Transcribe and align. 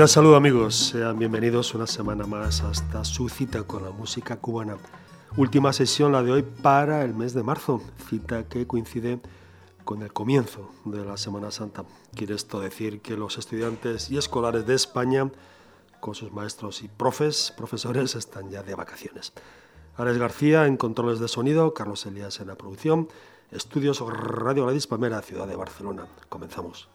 cordial 0.00 0.14
saludo 0.14 0.36
amigos, 0.36 0.76
sean 0.92 1.18
bienvenidos 1.18 1.74
una 1.74 1.86
semana 1.86 2.24
más 2.24 2.62
hasta 2.62 3.04
su 3.04 3.28
cita 3.28 3.64
con 3.64 3.84
la 3.84 3.90
música 3.90 4.38
cubana. 4.38 4.78
Última 5.36 5.74
sesión 5.74 6.12
la 6.12 6.22
de 6.22 6.32
hoy 6.32 6.42
para 6.42 7.04
el 7.04 7.12
mes 7.12 7.34
de 7.34 7.42
marzo, 7.42 7.82
cita 8.08 8.44
que 8.44 8.66
coincide 8.66 9.20
con 9.84 10.00
el 10.00 10.10
comienzo 10.10 10.70
de 10.86 11.04
la 11.04 11.18
Semana 11.18 11.50
Santa. 11.50 11.84
Quiere 12.14 12.34
esto 12.34 12.60
decir 12.60 13.02
que 13.02 13.14
los 13.14 13.36
estudiantes 13.36 14.10
y 14.10 14.16
escolares 14.16 14.64
de 14.64 14.74
España, 14.74 15.30
con 16.00 16.14
sus 16.14 16.32
maestros 16.32 16.82
y 16.82 16.88
profes, 16.88 17.52
profesores, 17.54 18.14
están 18.14 18.50
ya 18.50 18.62
de 18.62 18.74
vacaciones. 18.74 19.34
Alex 19.98 20.16
García 20.16 20.64
en 20.64 20.78
controles 20.78 21.20
de 21.20 21.28
sonido, 21.28 21.74
Carlos 21.74 22.06
Elías 22.06 22.40
en 22.40 22.46
la 22.46 22.54
producción, 22.54 23.08
Estudios 23.50 24.00
Radio 24.00 24.64
La 24.64 24.72
Dispamera, 24.72 25.20
ciudad 25.20 25.46
de 25.46 25.56
Barcelona. 25.56 26.06
Comenzamos. 26.30 26.88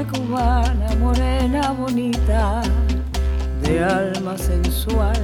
Cubana, 0.00 0.88
morena, 0.98 1.70
bonita, 1.72 2.62
de 3.62 3.84
alma 3.84 4.38
sensual, 4.38 5.20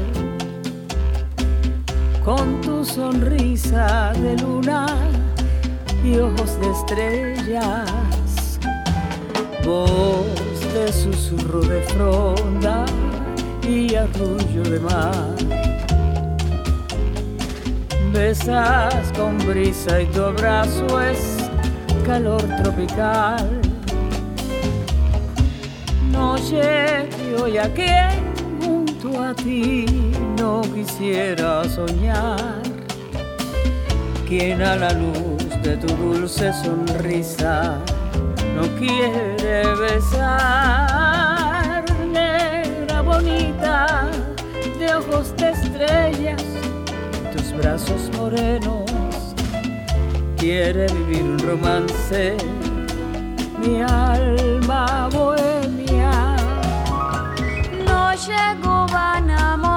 con 2.22 2.60
tu 2.60 2.84
sonrisa 2.84 4.12
de 4.12 4.36
luna 4.36 4.86
y 6.04 6.18
ojos 6.18 6.60
de 6.60 6.70
estrellas, 6.70 8.60
voz 9.64 10.60
de 10.74 10.92
susurro 10.92 11.62
de 11.62 11.80
fronda 11.84 12.84
y 13.66 13.94
arrullo 13.94 14.62
de 14.64 14.80
mar. 14.80 15.34
Besas 18.12 19.12
con 19.16 19.38
brisa 19.38 20.02
y 20.02 20.06
tu 20.08 20.22
abrazo 20.24 21.00
es 21.00 21.38
calor 22.04 22.42
tropical 22.62 23.57
noche 26.18 27.08
que 27.16 27.34
hoy 27.40 27.58
aquí 27.58 27.94
junto 28.60 29.22
a 29.22 29.32
ti 29.34 29.86
no 30.38 30.62
quisiera 30.74 31.64
soñar. 31.64 32.62
Quien 34.28 34.60
a 34.62 34.76
la 34.76 34.92
luz 34.92 35.48
de 35.62 35.76
tu 35.76 35.86
dulce 36.02 36.52
sonrisa 36.52 37.78
no 38.56 38.62
quiere 38.80 39.56
besar. 39.86 40.14
Negra 42.12 43.00
bonita 43.02 44.10
de 44.78 44.86
ojos 44.94 45.26
de 45.36 45.50
estrellas, 45.50 46.44
tus 47.32 47.52
brazos 47.52 48.10
morenos, 48.18 48.90
quiere 50.36 50.86
vivir 50.96 51.22
un 51.22 51.38
romance. 51.38 52.36
Mi 53.60 53.80
alma 53.82 55.08
bohemia 55.12 55.57
cubana, 58.28 59.56
morena, 59.56 59.67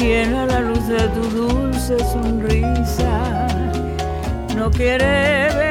Quien 0.00 0.34
a 0.34 0.46
la 0.46 0.60
luz 0.60 0.88
de 0.88 1.08
tu 1.08 1.20
dulce 1.28 1.98
sonrisa. 1.98 3.46
No 4.56 4.70
quiere 4.70 5.50
besar, 5.58 5.69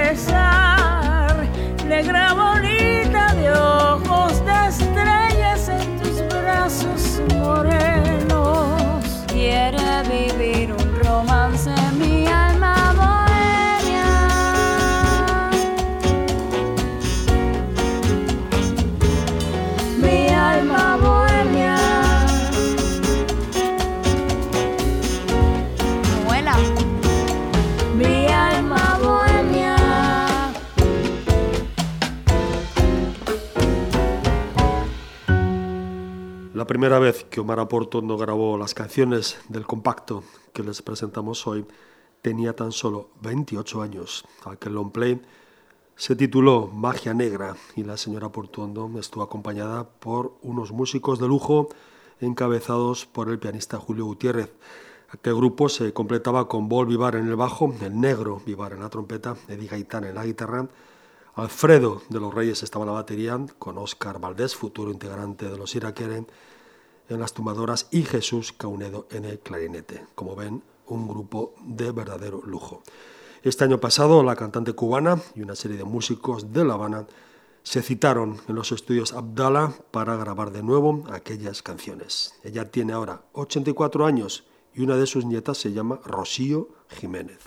primera 36.69 36.99
vez 36.99 37.23
que 37.23 37.39
Omar 37.39 37.59
Aportondo 37.59 38.15
grabó 38.15 38.55
las 38.55 38.75
canciones 38.75 39.39
del 39.49 39.65
compacto 39.65 40.23
que 40.53 40.61
les 40.61 40.83
presentamos 40.83 41.47
hoy 41.47 41.65
tenía 42.21 42.55
tan 42.55 42.71
solo 42.71 43.09
28 43.23 43.81
años. 43.81 44.23
Aquel 44.45 44.75
long 44.75 44.91
play 44.91 45.19
se 45.95 46.15
tituló 46.15 46.67
Magia 46.67 47.15
Negra 47.15 47.55
y 47.75 47.83
la 47.83 47.97
señora 47.97 48.31
Portuondo 48.31 48.87
estuvo 48.99 49.23
acompañada 49.23 49.89
por 49.89 50.37
unos 50.43 50.71
músicos 50.71 51.17
de 51.17 51.27
lujo 51.27 51.69
encabezados 52.19 53.07
por 53.07 53.29
el 53.29 53.39
pianista 53.39 53.79
Julio 53.79 54.05
Gutiérrez. 54.05 54.53
Aquel 55.09 55.33
grupo 55.33 55.69
se 55.69 55.91
completaba 55.91 56.47
con 56.47 56.69
Bol 56.69 56.85
Vivar 56.85 57.15
en 57.15 57.27
el 57.29 57.35
bajo, 57.35 57.73
el 57.81 57.99
negro 57.99 58.43
Vivar 58.45 58.73
en 58.73 58.81
la 58.81 58.89
trompeta, 58.89 59.35
Eddie 59.47 59.69
Gaitán 59.69 60.03
en 60.03 60.13
la 60.13 60.23
guitarra, 60.23 60.67
Alfredo 61.33 62.03
de 62.09 62.19
los 62.19 62.31
Reyes 62.31 62.61
estaba 62.61 62.83
en 62.83 62.91
la 62.91 62.99
batería, 62.99 63.39
con 63.57 63.79
Oscar 63.79 64.19
Valdés, 64.19 64.55
futuro 64.55 64.91
integrante 64.91 65.49
de 65.49 65.57
los 65.57 65.73
Iraqueren, 65.73 66.27
en 67.09 67.19
las 67.19 67.33
tumbadoras 67.33 67.87
y 67.91 68.03
Jesús 68.03 68.53
Caunedo 68.53 69.07
en 69.11 69.25
el 69.25 69.39
clarinete. 69.39 70.05
Como 70.15 70.35
ven, 70.35 70.63
un 70.87 71.07
grupo 71.07 71.53
de 71.65 71.91
verdadero 71.91 72.41
lujo. 72.45 72.81
Este 73.43 73.63
año 73.63 73.79
pasado, 73.79 74.23
la 74.23 74.35
cantante 74.35 74.73
cubana 74.73 75.21
y 75.35 75.41
una 75.41 75.55
serie 75.55 75.77
de 75.77 75.83
músicos 75.83 76.51
de 76.51 76.65
La 76.65 76.73
Habana 76.73 77.07
se 77.63 77.81
citaron 77.81 78.37
en 78.47 78.55
los 78.55 78.71
estudios 78.71 79.13
Abdala 79.13 79.73
para 79.91 80.15
grabar 80.15 80.51
de 80.51 80.63
nuevo 80.63 81.03
aquellas 81.11 81.61
canciones. 81.61 82.33
Ella 82.43 82.71
tiene 82.71 82.93
ahora 82.93 83.21
84 83.33 84.05
años 84.05 84.45
y 84.73 84.81
una 84.81 84.95
de 84.95 85.07
sus 85.07 85.25
nietas 85.25 85.57
se 85.57 85.71
llama 85.71 85.99
Rocío 86.03 86.69
Jiménez. 86.89 87.39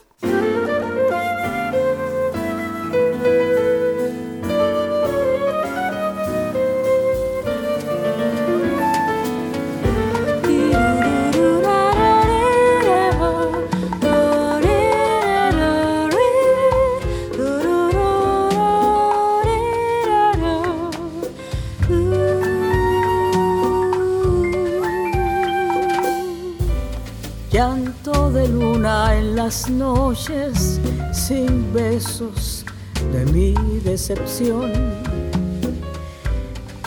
Las 29.45 29.69
noches 29.69 30.81
sin 31.13 31.73
besos 31.73 32.65
de 33.13 33.25
mi 33.33 33.55
decepción. 33.81 34.71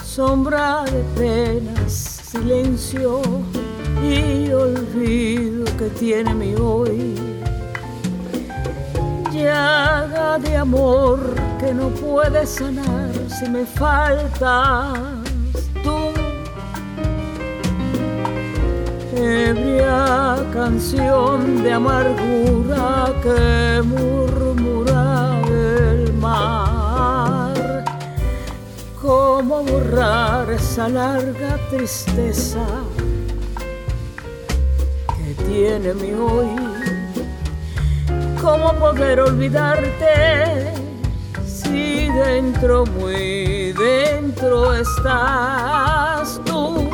Sombra 0.02 0.86
de 0.86 1.04
penas, 1.20 1.92
silencio 2.32 3.22
y 4.02 4.54
olvido 4.54 5.66
que 5.78 5.90
tiene 6.00 6.34
mi 6.34 6.56
hoy. 6.56 7.16
Llaga 9.34 10.40
de 10.40 10.56
amor 10.56 11.20
que 11.60 11.74
no 11.74 11.90
puede 11.90 12.46
sanar 12.46 13.12
si 13.38 13.50
me 13.50 13.66
faltas 13.66 15.25
ebria 19.18 20.36
canción 20.54 21.64
de 21.64 21.74
amargura 21.74 23.14
que 23.24 23.82
murmura 23.84 25.40
el 25.48 26.14
mar. 26.14 27.86
¿Cómo 29.02 29.64
borrar 29.64 30.52
esa 30.52 30.90
larga 30.90 31.58
tristeza 31.70 32.66
que 35.16 35.44
tiene 35.44 35.94
mi 35.94 36.12
hoy? 36.14 36.56
¿Cómo 38.42 38.74
poder 38.74 39.22
olvidarte 39.22 40.74
si 41.46 42.08
dentro, 42.12 42.86
muy 42.86 43.74
dentro 43.74 44.74
estás 44.74 46.40
tú? 46.46 46.85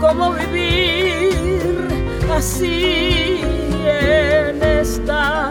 ¿Cómo 0.00 0.32
vivir 0.32 1.88
así 2.32 3.40
en 3.84 4.62
esta 4.62 5.50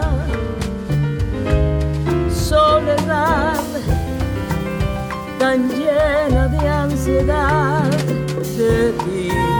soledad 2.30 3.62
tan 5.38 5.68
llena 5.68 6.48
de 6.48 6.68
ansiedad 6.68 7.90
de 8.56 8.92
ti? 8.92 9.57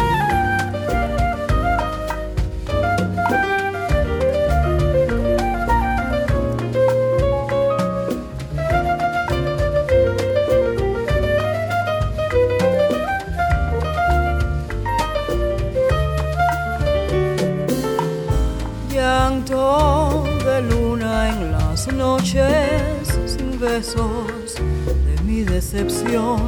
Besos 23.79 24.57
de 25.07 25.23
mi 25.23 25.43
decepción. 25.43 26.41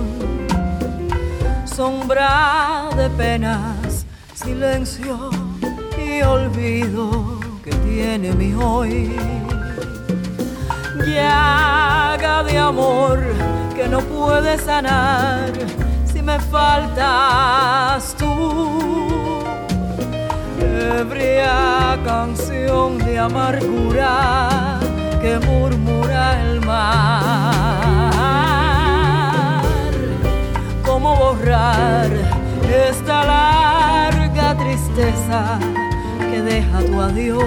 Sombra 1.65 2.89
de 2.97 3.09
penas, 3.11 4.05
silencio 4.35 5.31
y 5.97 6.23
olvido 6.23 7.39
que 7.65 7.71
tiene 7.89 8.33
mi 8.33 8.53
hoy. 8.55 9.15
Llaga 11.07 12.43
de 12.43 12.59
amor 12.59 13.19
que 13.77 13.87
no 13.87 14.01
puede 14.01 14.59
sanar 14.59 15.53
si 16.13 16.21
me 16.23 16.39
faltas 16.55 18.17
tú. 18.19 18.35
Ebria 20.99 21.97
canción 22.05 22.99
de 22.99 23.19
amargura 23.21 24.81
que 25.23 25.39
murmura 25.47 25.90
el 26.35 26.61
mar. 26.61 27.91
¿Cómo 30.85 31.17
borrar 31.17 32.11
esta 32.89 33.25
larga 33.25 34.57
tristeza 34.57 35.59
que 36.31 36.43
deja 36.43 36.79
tu 36.85 37.01
adiós? 37.01 37.45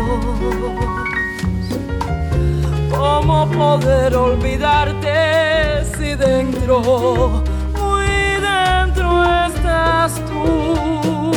¿Cómo 2.89 3.47
poder 3.49 4.15
olvidarte 4.15 5.85
si 5.97 6.15
dentro, 6.15 7.43
muy 7.79 8.13
dentro 8.51 9.23
estás 9.47 10.13
tú? 10.25 11.31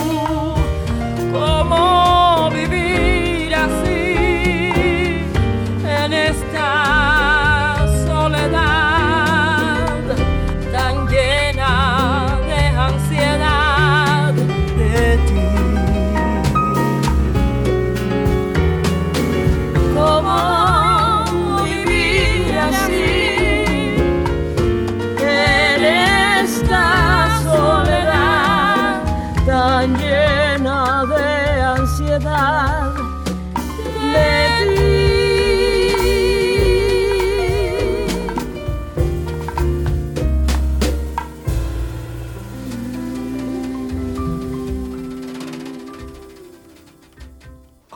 ¿Cómo 1.33 2.51
vivir 2.51 3.55
así? 3.55 3.96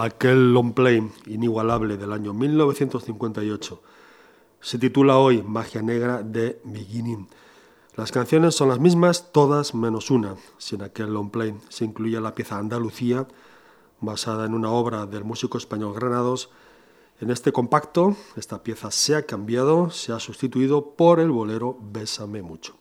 Aquel 0.01 0.55
long 0.55 0.73
play 0.73 1.07
inigualable 1.27 1.99
del 1.99 2.15
año 2.15 2.33
1958 2.33 3.83
se 4.59 4.79
titula 4.79 5.19
hoy 5.19 5.43
Magia 5.43 5.83
Negra 5.83 6.23
de 6.23 6.59
Beginning. 6.65 7.29
Las 7.97 8.11
canciones 8.11 8.55
son 8.55 8.71
las 8.71 8.81
mismas, 8.81 9.31
todas 9.31 9.75
menos 9.75 10.11
una. 10.11 10.37
Si 10.57 10.75
en 10.75 10.85
aquel 10.85 11.13
long 11.13 11.31
play 11.31 11.55
se 11.69 11.85
incluye 11.85 12.19
la 12.19 12.35
pieza 12.35 12.57
Andalucía, 12.57 13.29
basada 14.01 14.47
en 14.47 14.55
una 14.55 14.71
obra 14.71 15.05
del 15.05 15.25
músico 15.25 15.59
español 15.59 15.93
Granados, 15.93 16.49
en 17.21 17.31
este 17.31 17.53
compacto 17.53 18.17
esta 18.37 18.63
pieza 18.63 18.91
se 18.91 19.17
ha 19.17 19.27
cambiado, 19.27 19.91
se 19.91 20.15
ha 20.15 20.19
sustituido 20.19 20.93
por 20.93 21.21
el 21.21 21.31
bolero 21.31 21.77
Bésame 21.79 22.41
mucho. 22.41 22.75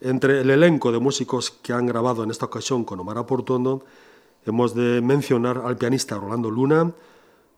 Entre 0.00 0.40
el 0.40 0.50
elenco 0.50 0.90
de 0.90 0.98
músicos 0.98 1.52
que 1.52 1.72
han 1.72 1.86
grabado 1.86 2.24
en 2.24 2.32
esta 2.32 2.46
ocasión 2.46 2.84
con 2.84 2.98
Omar 2.98 3.16
Aportondo, 3.16 3.84
Hemos 4.46 4.76
de 4.76 5.00
mencionar 5.00 5.58
al 5.64 5.76
pianista 5.76 6.18
Rolando 6.18 6.52
Luna, 6.52 6.92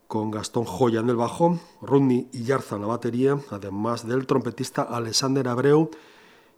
con 0.06 0.30
Gastón 0.30 0.64
Joya 0.64 1.00
en 1.00 1.10
el 1.10 1.16
bajo, 1.16 1.60
Rodney 1.82 2.30
Yarza 2.32 2.76
en 2.76 2.80
la 2.80 2.88
batería, 2.88 3.38
además 3.50 4.08
del 4.08 4.26
trompetista 4.26 4.84
Alexander 4.84 5.46
Abreu 5.48 5.90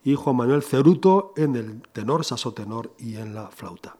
y 0.04 0.14
Juan 0.14 0.36
Manuel 0.36 0.62
Ceruto 0.62 1.32
en 1.36 1.56
el 1.56 1.82
tenor, 1.90 2.24
sasotenor 2.24 2.94
y 2.96 3.16
en 3.16 3.34
la 3.34 3.48
flauta. 3.48 3.96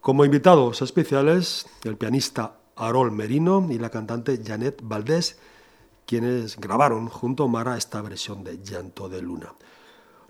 Como 0.00 0.24
invitados 0.24 0.80
especiales, 0.80 1.66
el 1.84 1.98
pianista 1.98 2.56
Arol 2.74 3.12
Merino 3.12 3.68
y 3.68 3.78
la 3.78 3.90
cantante 3.90 4.40
Janet 4.42 4.80
Valdés, 4.82 5.38
quienes 6.06 6.56
grabaron 6.56 7.08
junto 7.08 7.44
a 7.44 7.48
Mara 7.48 7.76
esta 7.76 8.00
versión 8.00 8.42
de 8.42 8.56
Llanto 8.62 9.10
de 9.10 9.20
Luna. 9.20 9.52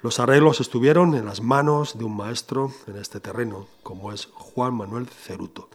Los 0.03 0.19
arreglos 0.19 0.61
estuvieron 0.61 1.15
en 1.15 1.27
las 1.27 1.43
manos 1.43 1.97
de 1.97 2.03
un 2.03 2.17
maestro 2.17 2.73
en 2.89 2.97
este 2.97 3.21
terreno, 3.21 3.69
como 3.85 4.13
es 4.13 4.27
Juan 4.35 4.75
Manuel 4.75 5.07
Ceruto. 5.07 5.69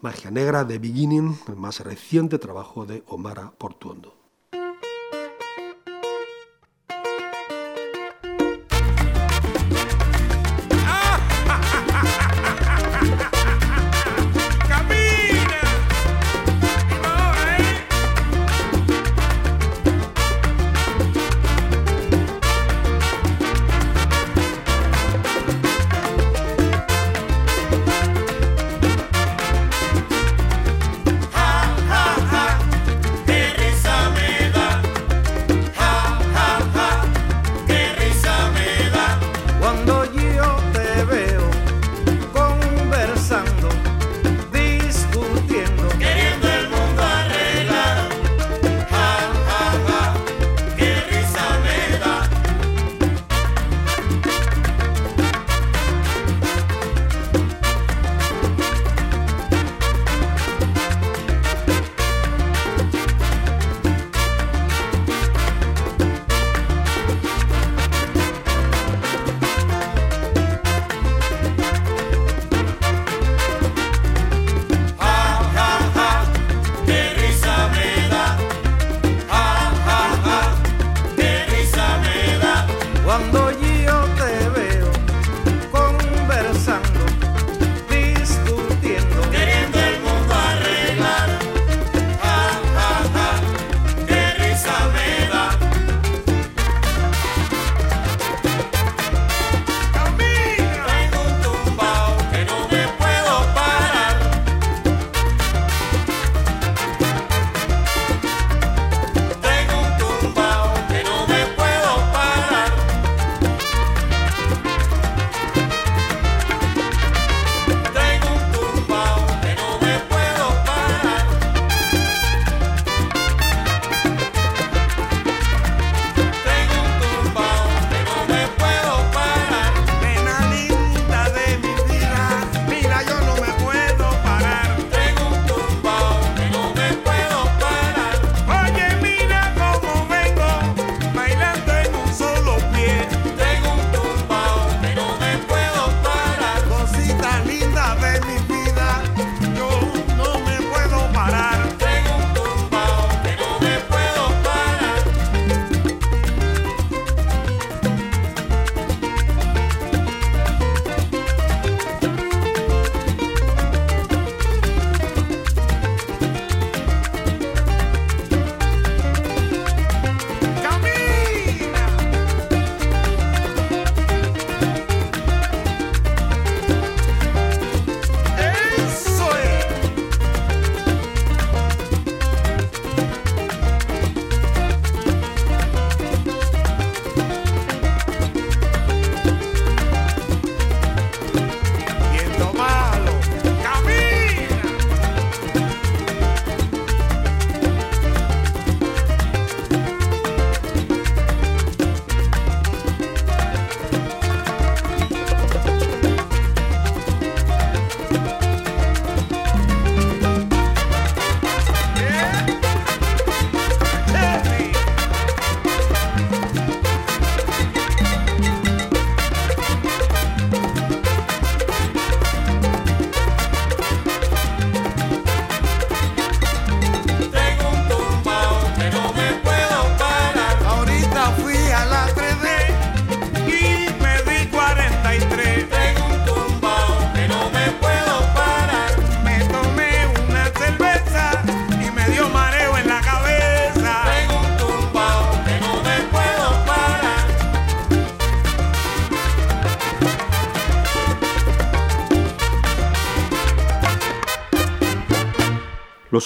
Magia 0.00 0.30
Negra 0.30 0.62
de 0.62 0.78
Beginning, 0.78 1.36
el 1.48 1.56
más 1.56 1.80
reciente 1.80 2.38
trabajo 2.38 2.86
de 2.86 3.02
Omara 3.08 3.50
Portuondo. 3.58 4.14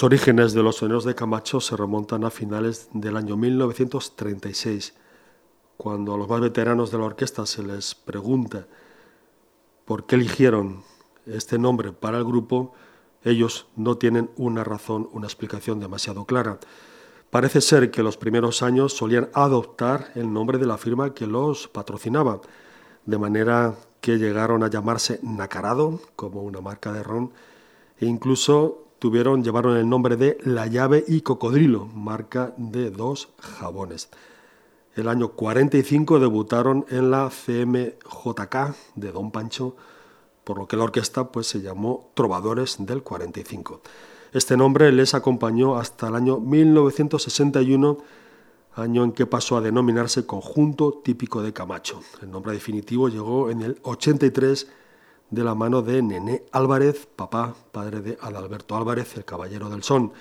Los 0.01 0.07
orígenes 0.07 0.53
de 0.53 0.63
los 0.63 0.77
soneros 0.77 1.05
de 1.05 1.13
Camacho 1.13 1.61
se 1.61 1.77
remontan 1.77 2.23
a 2.23 2.31
finales 2.31 2.89
del 2.91 3.17
año 3.17 3.37
1936, 3.37 4.95
cuando 5.77 6.15
a 6.15 6.17
los 6.17 6.27
más 6.27 6.41
veteranos 6.41 6.89
de 6.89 6.97
la 6.97 7.03
orquesta 7.03 7.45
se 7.45 7.61
les 7.61 7.93
pregunta 7.93 8.65
por 9.85 10.07
qué 10.07 10.15
eligieron 10.15 10.81
este 11.27 11.59
nombre 11.59 11.91
para 11.91 12.17
el 12.17 12.23
grupo, 12.23 12.73
ellos 13.23 13.67
no 13.75 13.99
tienen 13.99 14.31
una 14.37 14.63
razón, 14.63 15.07
una 15.13 15.27
explicación 15.27 15.79
demasiado 15.79 16.25
clara. 16.25 16.57
Parece 17.29 17.61
ser 17.61 17.91
que 17.91 18.01
los 18.01 18.17
primeros 18.17 18.63
años 18.63 18.93
solían 18.93 19.29
adoptar 19.35 20.13
el 20.15 20.33
nombre 20.33 20.57
de 20.57 20.65
la 20.65 20.79
firma 20.79 21.13
que 21.13 21.27
los 21.27 21.67
patrocinaba, 21.67 22.41
de 23.05 23.19
manera 23.19 23.75
que 24.01 24.17
llegaron 24.17 24.63
a 24.63 24.67
llamarse 24.67 25.19
Nacarado, 25.21 25.99
como 26.15 26.41
una 26.41 26.59
marca 26.59 26.91
de 26.91 27.03
ron, 27.03 27.31
e 27.99 28.07
incluso 28.07 28.87
tuvieron, 29.01 29.43
llevaron 29.43 29.77
el 29.77 29.89
nombre 29.89 30.15
de 30.15 30.37
La 30.43 30.67
Llave 30.67 31.03
y 31.07 31.21
Cocodrilo, 31.21 31.87
marca 31.87 32.53
de 32.57 32.91
dos 32.91 33.29
jabones. 33.39 34.09
El 34.95 35.07
año 35.07 35.29
45 35.29 36.19
debutaron 36.19 36.85
en 36.87 37.09
la 37.09 37.31
CMJK 37.31 38.75
de 38.93 39.11
Don 39.11 39.31
Pancho, 39.31 39.75
por 40.43 40.59
lo 40.59 40.67
que 40.67 40.77
la 40.77 40.83
orquesta 40.83 41.31
pues, 41.31 41.47
se 41.47 41.61
llamó 41.61 42.11
Trovadores 42.13 42.75
del 42.77 43.01
45. 43.01 43.81
Este 44.33 44.55
nombre 44.55 44.91
les 44.91 45.15
acompañó 45.15 45.77
hasta 45.77 46.09
el 46.09 46.15
año 46.15 46.39
1961, 46.39 47.97
año 48.75 49.03
en 49.03 49.13
que 49.13 49.25
pasó 49.25 49.57
a 49.57 49.61
denominarse 49.61 50.27
Conjunto 50.27 51.01
Típico 51.03 51.41
de 51.41 51.53
Camacho. 51.53 52.01
El 52.21 52.29
nombre 52.29 52.53
definitivo 52.53 53.09
llegó 53.09 53.49
en 53.49 53.63
el 53.63 53.79
83 53.81 54.67
de 55.31 55.43
la 55.43 55.55
mano 55.55 55.81
de 55.81 56.01
Nené 56.03 56.43
Álvarez, 56.51 57.07
papá, 57.15 57.55
padre 57.71 58.01
de 58.01 58.17
Adalberto 58.21 58.75
Álvarez, 58.75 59.15
el 59.15 59.25
Caballero 59.25 59.69
del 59.69 59.81
Son. 59.81 60.11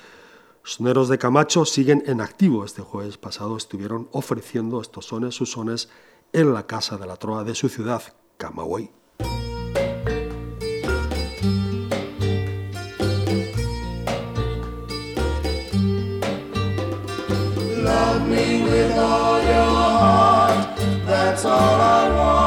Soneros 0.62 1.08
de 1.08 1.18
Camacho 1.18 1.64
siguen 1.64 2.02
en 2.06 2.20
activo. 2.20 2.64
Este 2.64 2.82
jueves 2.82 3.18
pasado 3.18 3.56
estuvieron 3.56 4.08
ofreciendo 4.12 4.80
estos 4.80 5.06
sones, 5.06 5.34
sus 5.34 5.52
sones, 5.52 5.88
en 6.32 6.54
la 6.54 6.66
Casa 6.66 6.96
de 6.96 7.06
la 7.06 7.16
Troa 7.16 7.44
de 7.44 7.54
su 7.54 7.68
ciudad, 7.68 8.02
Camagüey. 8.38 8.90
That's 21.06 21.44
all 21.44 21.52
I 21.52 22.16
want, 22.16 22.39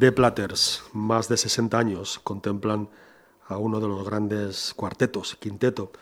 The 0.00 0.10
Platters, 0.12 0.82
más 0.94 1.28
de 1.28 1.36
60 1.36 1.78
años, 1.78 2.18
contemplan 2.24 2.88
a 3.46 3.58
uno 3.58 3.80
de 3.80 3.88
los 3.88 4.02
grandes 4.02 4.72
cuartetos, 4.74 5.36
quinteto, 5.36 5.92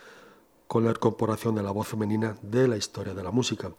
con 0.69 0.85
la 0.85 0.91
incorporación 0.91 1.57
de 1.57 1.65
la 1.65 1.73
voz 1.73 1.89
femenina 1.89 2.39
de 2.41 2.69
la 2.69 2.77
historia 2.77 3.13
de 3.13 3.25
la 3.25 3.33
música. 3.33 3.73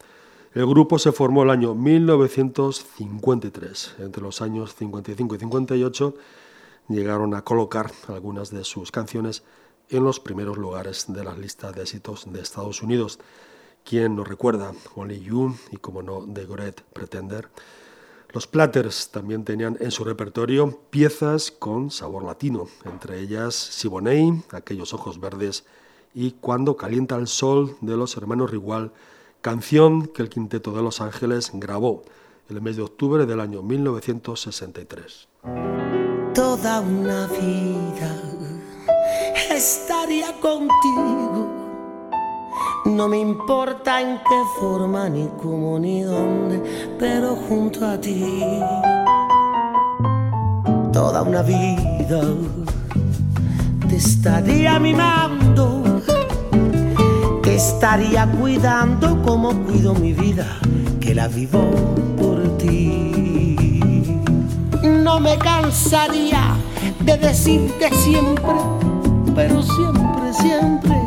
El 0.54 0.66
grupo 0.66 1.00
se 1.00 1.14
formó 1.14 1.44
el 1.44 1.50
año 1.50 1.74
1953. 1.74 3.96
Entre 4.00 4.22
los 4.22 4.42
años 4.42 4.76
55 4.76 5.36
y 5.36 5.40
58 5.40 6.14
llegaron 6.90 7.34
a 7.34 7.46
colocar 7.46 7.90
algunas 8.10 8.52
de 8.52 8.66
sus 8.66 8.92
canciones 8.92 9.44
en 9.88 10.04
los 10.04 10.20
primeros 10.20 10.58
lugares 10.58 11.06
de 11.08 11.24
las 11.24 11.38
listas 11.38 11.74
de 11.74 11.84
éxitos 11.84 12.30
de 12.30 12.42
Estados 12.42 12.84
Unidos. 12.84 13.20
¿Quién 13.86 14.18
nos 14.18 14.28
recuerda? 14.28 14.74
Only 14.96 15.22
You 15.22 15.56
y, 15.72 15.78
como 15.78 16.04
no, 16.04 16.28
The 16.34 16.46
Great 16.46 16.82
Pretender. 16.92 17.48
Los 18.32 18.46
Platters 18.46 19.10
también 19.10 19.44
tenían 19.44 19.76
en 19.80 19.90
su 19.90 20.04
repertorio 20.04 20.80
piezas 20.92 21.50
con 21.50 21.90
sabor 21.90 22.24
latino, 22.24 22.68
entre 22.86 23.20
ellas 23.20 23.56
Siboney, 23.56 24.44
Aquellos 24.52 24.94
Ojos 24.94 25.20
Verdes 25.20 25.66
y 26.14 26.32
Cuando 26.32 26.78
Calienta 26.78 27.16
el 27.16 27.28
Sol 27.28 27.76
de 27.82 27.98
los 27.98 28.16
hermanos 28.18 28.52
Rigual, 28.52 28.92
canción 29.42 30.06
que 30.06 30.22
el 30.22 30.30
Quinteto 30.30 30.72
de 30.74 30.84
Los 30.84 31.02
Ángeles 31.02 31.50
grabó 31.54 32.04
el 32.50 32.62
mes 32.62 32.76
de 32.76 32.84
octubre 32.84 33.26
del 33.26 33.40
año 33.40 33.64
1963. 33.64 35.28
Toda 36.36 36.82
una 36.82 37.28
vida 37.28 38.22
estaría 39.52 40.40
contigo. 40.40 41.69
No 42.86 43.08
me 43.08 43.20
importa 43.20 44.02
en 44.02 44.18
qué 44.18 44.44
forma, 44.60 45.10
ni 45.10 45.30
cómo, 45.42 45.78
ni 45.80 46.02
dónde, 46.02 46.62
pero 46.98 47.36
junto 47.36 47.86
a 47.86 48.00
ti. 48.00 48.42
Toda 50.92 51.22
una 51.22 51.42
vida 51.42 52.22
te 53.88 53.96
estaría 53.96 54.80
mimando, 54.80 56.02
te 57.44 57.56
estaría 57.56 58.26
cuidando 58.40 59.22
como 59.24 59.54
cuido 59.66 59.94
mi 59.94 60.14
vida, 60.14 60.48
que 61.00 61.14
la 61.14 61.28
vivo 61.28 61.62
por 62.18 62.58
ti. 62.58 64.22
No 64.84 65.20
me 65.20 65.38
cansaría 65.38 66.56
de 67.02 67.18
decirte 67.18 67.90
siempre, 67.94 68.56
pero 69.36 69.62
siempre, 69.62 70.34
siempre 70.34 71.00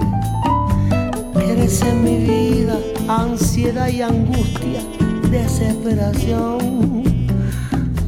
eres 1.52 1.82
en 1.82 2.02
mi 2.02 2.16
vida 2.16 2.78
ansiedad 3.08 3.88
y 3.88 4.00
angustia, 4.00 4.80
desesperación, 5.30 6.92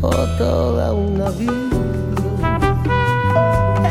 oh, 0.00 0.26
toda 0.38 0.92
una 0.94 1.30
vida. 1.30 1.52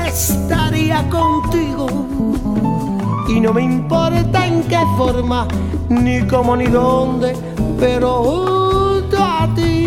Estaría 0.07 1.07
contigo 1.09 1.87
y 3.29 3.39
no 3.39 3.53
me 3.53 3.61
importa 3.61 4.47
en 4.47 4.63
qué 4.63 4.79
forma, 4.97 5.47
ni 5.89 6.25
cómo 6.27 6.55
ni 6.55 6.65
dónde, 6.65 7.35
pero 7.79 8.23
junto 8.23 9.17
a 9.17 9.47
ti. 9.55 9.82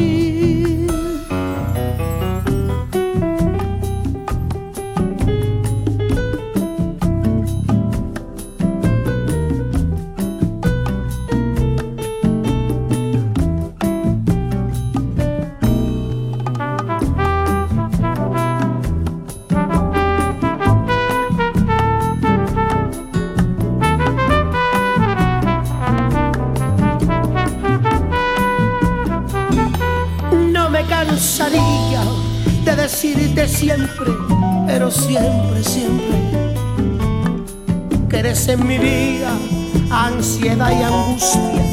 Ansiedad 40.47 40.71
y 40.71 40.83
angustia, 40.83 41.65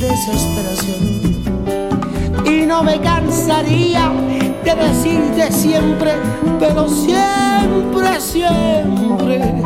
desesperación. 0.00 1.02
Y 2.46 2.66
no 2.66 2.82
me 2.82 2.98
cansaría 3.00 4.10
de 4.64 4.74
decirte 4.74 5.52
siempre, 5.52 6.12
pero 6.58 6.88
siempre, 6.88 8.20
siempre, 8.20 9.62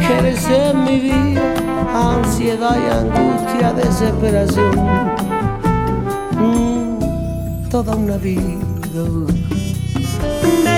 que 0.00 0.18
eres 0.18 0.44
en 0.48 0.84
mi 0.84 0.98
vida 0.98 1.54
ansiedad 1.94 2.76
y 2.76 2.90
angustia, 2.90 3.72
desesperación. 3.72 4.72
Mm, 6.38 7.68
toda 7.70 7.94
una 7.94 8.16
vida 8.16 8.58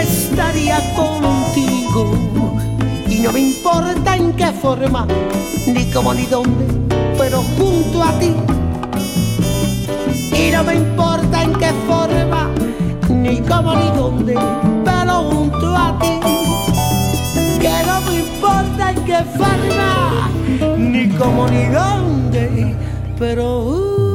estaría 0.03 0.79
contigo 0.95 2.50
no 3.23 3.33
me 3.33 3.41
importa 3.41 4.17
en 4.17 4.33
qué 4.33 4.47
forma, 4.47 5.07
ni 5.67 5.91
cómo 5.91 6.15
ni 6.15 6.27
dónde, 6.27 6.65
pero 7.19 7.43
junto 7.59 8.03
a 8.03 8.19
ti. 8.19 8.35
Y 10.33 10.51
no 10.51 10.65
me 10.65 10.77
importa 10.77 11.43
en 11.43 11.53
qué 11.55 11.71
forma, 11.87 12.51
ni 13.09 13.41
cómo 13.41 13.75
ni 13.75 13.91
dónde, 13.91 14.35
pero 14.85 15.13
junto 15.25 15.77
a 15.77 15.99
ti. 15.99 16.21
Que 17.61 17.75
no 17.87 18.01
me 18.03 18.21
importa 18.21 18.91
en 18.91 19.05
qué 19.05 19.19
forma, 19.37 20.31
ni 20.79 21.09
cómo 21.11 21.47
ni 21.49 21.65
dónde, 21.67 22.75
pero 23.19 23.63
junto 23.63 24.10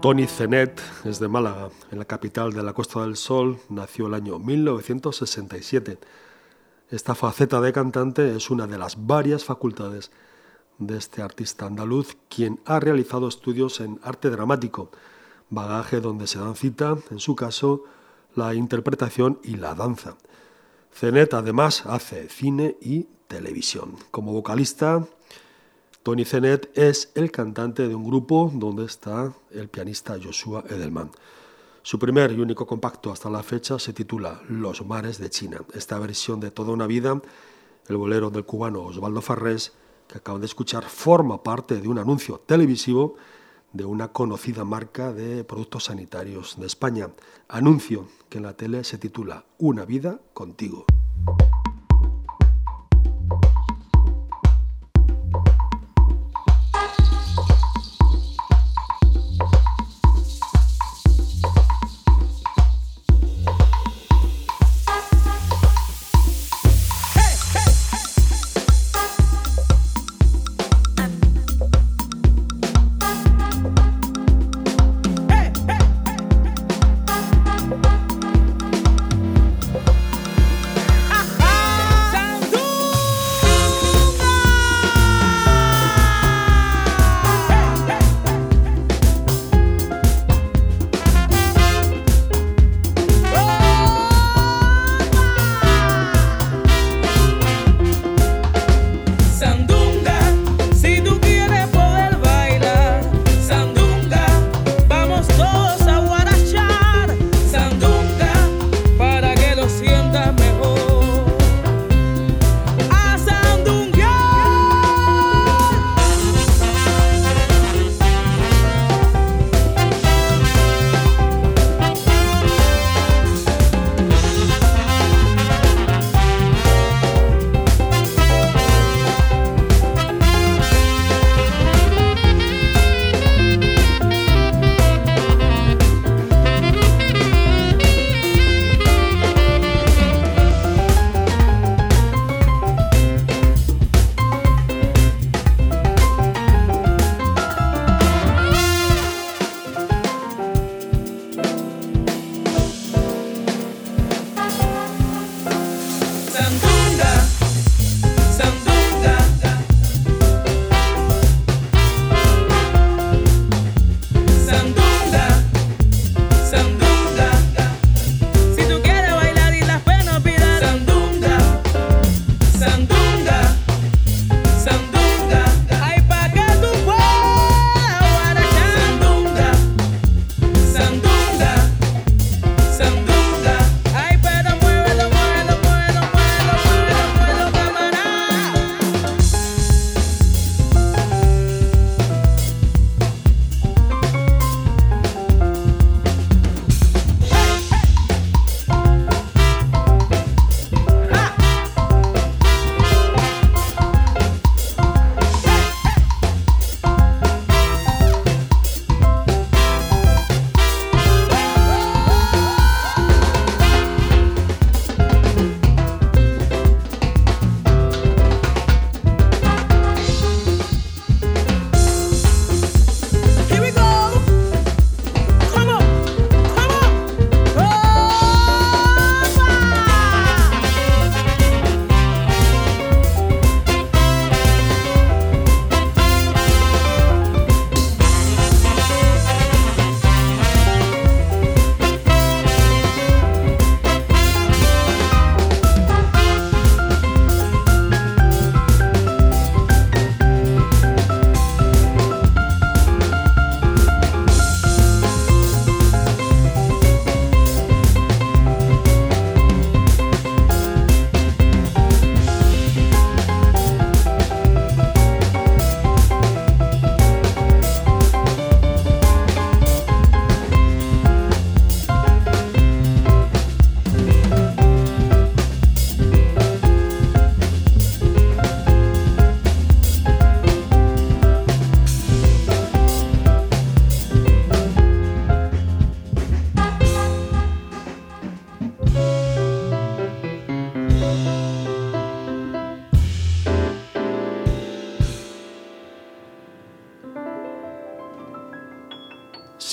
Tony 0.00 0.26
Zenet 0.26 0.80
es 1.04 1.18
de 1.20 1.28
Málaga, 1.28 1.68
en 1.90 1.98
la 1.98 2.06
capital 2.06 2.54
de 2.54 2.62
la 2.62 2.72
Costa 2.72 3.02
del 3.02 3.16
Sol, 3.16 3.58
nació 3.68 4.06
el 4.06 4.14
año 4.14 4.38
1967. 4.38 5.98
Esta 6.88 7.14
faceta 7.14 7.60
de 7.60 7.70
cantante 7.74 8.34
es 8.34 8.48
una 8.48 8.66
de 8.66 8.78
las 8.78 9.06
varias 9.06 9.44
facultades 9.44 10.10
de 10.78 10.96
este 10.96 11.20
artista 11.20 11.66
andaluz, 11.66 12.16
quien 12.30 12.60
ha 12.64 12.80
realizado 12.80 13.28
estudios 13.28 13.80
en 13.80 14.00
arte 14.02 14.30
dramático, 14.30 14.90
bagaje 15.50 16.00
donde 16.00 16.26
se 16.26 16.38
dan 16.38 16.56
cita, 16.56 16.96
en 17.10 17.18
su 17.18 17.36
caso, 17.36 17.84
la 18.34 18.54
interpretación 18.54 19.38
y 19.44 19.56
la 19.56 19.74
danza. 19.74 20.16
Zenet 20.94 21.34
además 21.34 21.84
hace 21.84 22.30
cine 22.30 22.78
y 22.80 23.06
televisión. 23.28 23.96
Como 24.10 24.32
vocalista 24.32 25.06
Tony 26.02 26.24
Zenet 26.24 26.70
es 26.78 27.12
el 27.14 27.30
cantante 27.30 27.86
de 27.86 27.94
un 27.94 28.04
grupo 28.04 28.50
donde 28.54 28.86
está 28.86 29.34
el 29.50 29.68
pianista 29.68 30.16
Joshua 30.22 30.64
Edelman. 30.66 31.10
Su 31.82 31.98
primer 31.98 32.32
y 32.32 32.40
único 32.40 32.66
compacto 32.66 33.12
hasta 33.12 33.28
la 33.28 33.42
fecha 33.42 33.78
se 33.78 33.92
titula 33.92 34.40
Los 34.48 34.86
mares 34.86 35.18
de 35.18 35.28
China. 35.28 35.60
Esta 35.74 35.98
versión 35.98 36.40
de 36.40 36.50
Toda 36.50 36.72
una 36.72 36.86
vida, 36.86 37.20
el 37.86 37.96
bolero 37.98 38.30
del 38.30 38.46
cubano 38.46 38.84
Osvaldo 38.84 39.20
Farrés, 39.20 39.74
que 40.08 40.16
acaban 40.16 40.40
de 40.40 40.46
escuchar, 40.46 40.84
forma 40.84 41.42
parte 41.42 41.82
de 41.82 41.88
un 41.88 41.98
anuncio 41.98 42.40
televisivo 42.46 43.16
de 43.74 43.84
una 43.84 44.08
conocida 44.08 44.64
marca 44.64 45.12
de 45.12 45.44
productos 45.44 45.84
sanitarios 45.84 46.58
de 46.58 46.66
España. 46.66 47.10
Anuncio 47.46 48.08
que 48.30 48.38
en 48.38 48.44
la 48.44 48.56
tele 48.56 48.84
se 48.84 48.96
titula 48.96 49.44
Una 49.58 49.84
vida 49.84 50.18
contigo. 50.32 50.86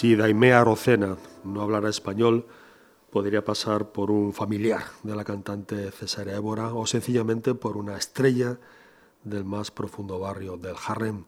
Si 0.08 0.16
Daimea 0.16 0.64
Rocena 0.64 1.18
no 1.44 1.62
hablara 1.62 1.90
español, 1.90 2.46
podría 3.12 3.44
pasar 3.44 3.92
por 3.92 4.10
un 4.10 4.32
familiar 4.32 4.86
de 5.04 5.14
la 5.14 5.26
cantante 5.26 5.92
César 5.92 6.30
Évora 6.30 6.74
o 6.74 6.88
sencillamente 6.88 7.56
por 7.56 7.76
una 7.76 7.98
estrella 7.98 8.58
del 9.26 9.44
más 9.44 9.70
profundo 9.70 10.18
barrio 10.18 10.56
del 10.56 10.78
Harlem. 10.82 11.26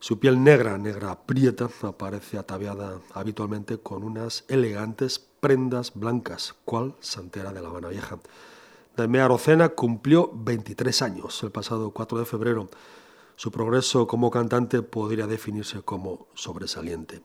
Su 0.00 0.18
piel 0.18 0.42
negra, 0.42 0.78
negra 0.78 1.16
prieta, 1.26 1.68
aparece 1.82 2.38
ataviada 2.38 2.98
habitualmente 3.14 3.78
con 3.78 4.02
unas 4.02 4.46
elegantes 4.48 5.20
prendas 5.20 5.92
blancas, 5.94 6.56
cual 6.64 6.96
santera 6.98 7.52
de 7.52 7.62
La 7.62 7.68
Habana 7.68 7.90
Vieja. 7.90 8.18
Daimea 8.96 9.28
Rocena 9.28 9.68
cumplió 9.68 10.28
23 10.34 11.02
años 11.02 11.40
el 11.44 11.52
pasado 11.52 11.92
4 11.92 12.18
de 12.18 12.24
febrero. 12.24 12.68
Su 13.36 13.52
progreso 13.52 14.08
como 14.08 14.32
cantante 14.32 14.82
podría 14.82 15.28
definirse 15.28 15.82
como 15.82 16.26
sobresaliente. 16.34 17.22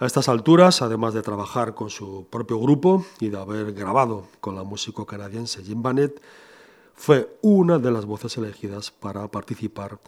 A 0.00 0.06
estas 0.06 0.30
alturas, 0.30 0.80
además 0.80 1.12
de 1.12 1.20
trabajar 1.20 1.74
con 1.74 1.90
su 1.90 2.24
propio 2.30 2.58
grupo 2.58 3.04
y 3.20 3.28
de 3.28 3.38
haber 3.38 3.74
grabado 3.74 4.24
con 4.40 4.56
la 4.56 4.62
músico 4.62 5.04
canadiense 5.04 5.62
Jim 5.62 5.82
Bannett, 5.82 6.22
fue 6.94 7.36
una 7.42 7.78
de 7.78 7.90
las 7.90 8.06
voces 8.06 8.38
elegidas 8.38 8.90
para 8.90 9.28
participar 9.28 9.98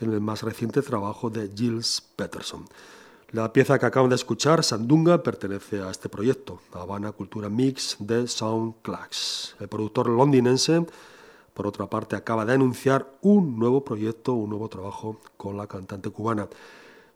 en 0.00 0.14
el 0.14 0.22
más 0.22 0.42
reciente 0.42 0.80
trabajo 0.80 1.28
de 1.28 1.50
Gilles 1.54 2.02
Peterson. 2.16 2.64
La 3.30 3.52
pieza 3.52 3.78
que 3.78 3.84
acaban 3.84 4.08
de 4.08 4.16
escuchar, 4.16 4.64
Sandunga, 4.64 5.22
pertenece 5.22 5.82
a 5.82 5.90
este 5.90 6.08
proyecto, 6.08 6.62
Habana 6.72 7.12
Cultura 7.12 7.50
Mix 7.50 7.96
de 7.98 8.26
Soundclax. 8.26 9.56
El 9.60 9.68
productor 9.68 10.08
londinense, 10.08 10.86
por 11.52 11.66
otra 11.66 11.90
parte, 11.90 12.16
acaba 12.16 12.46
de 12.46 12.54
anunciar 12.54 13.06
un 13.20 13.58
nuevo 13.58 13.84
proyecto, 13.84 14.32
un 14.32 14.48
nuevo 14.48 14.70
trabajo 14.70 15.20
con 15.36 15.58
la 15.58 15.66
cantante 15.66 16.08
cubana. 16.08 16.48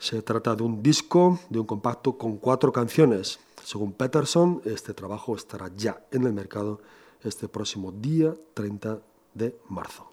Se 0.00 0.22
trata 0.22 0.56
de 0.56 0.62
un 0.62 0.82
disco, 0.82 1.38
de 1.50 1.58
un 1.58 1.66
compacto 1.66 2.16
con 2.16 2.38
cuatro 2.38 2.72
canciones. 2.72 3.38
Según 3.62 3.92
Peterson, 3.92 4.62
este 4.64 4.94
trabajo 4.94 5.36
estará 5.36 5.70
ya 5.76 6.02
en 6.10 6.24
el 6.24 6.32
mercado 6.32 6.80
este 7.22 7.48
próximo 7.48 7.92
día 7.92 8.34
30 8.54 8.98
de 9.34 9.58
marzo. 9.68 10.10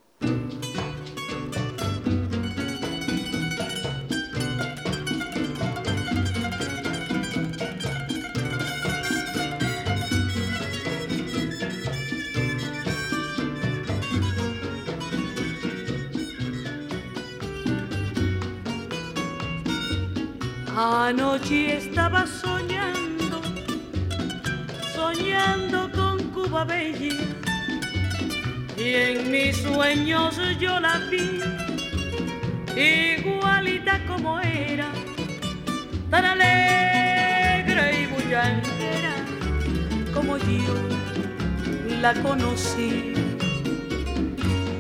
Y 28.78 28.94
en 28.96 29.30
mis 29.30 29.58
sueños 29.58 30.40
yo 30.60 30.80
la 30.80 30.98
vi, 31.12 31.40
igualita 32.76 34.00
como 34.08 34.40
era, 34.40 34.88
tan 36.10 36.26
alegre 36.26 38.02
y 38.02 38.06
bullanguera 38.08 39.14
como 40.16 40.38
yo 40.38 40.74
la 42.02 42.16
conocí. 42.24 43.14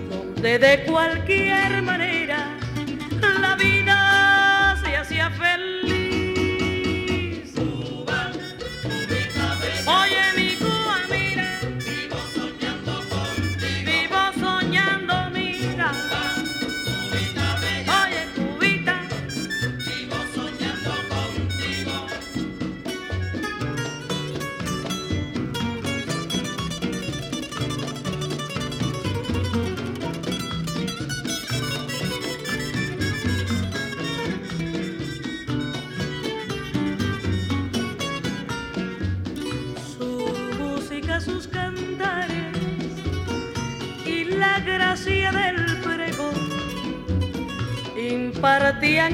Donde 0.09 0.57
de 0.57 0.83
cualquier 0.85 1.83
manera 1.83 2.16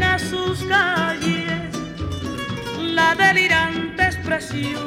a 0.01 0.17
sus 0.17 0.63
calles 0.63 1.62
la 2.79 3.13
delirante 3.13 4.03
expresión 4.03 4.82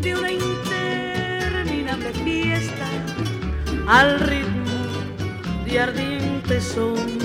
de 0.00 0.14
una 0.14 0.30
interminable 0.30 2.12
fiesta 2.22 2.86
al 3.88 4.20
ritmo 4.20 4.70
de 5.66 5.80
ardiente 5.80 6.60
son. 6.60 7.18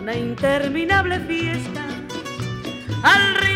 Una 0.00 0.14
interminable 0.14 1.20
fiesta 1.20 1.84
al 3.02 3.34
ritmo 3.34 3.51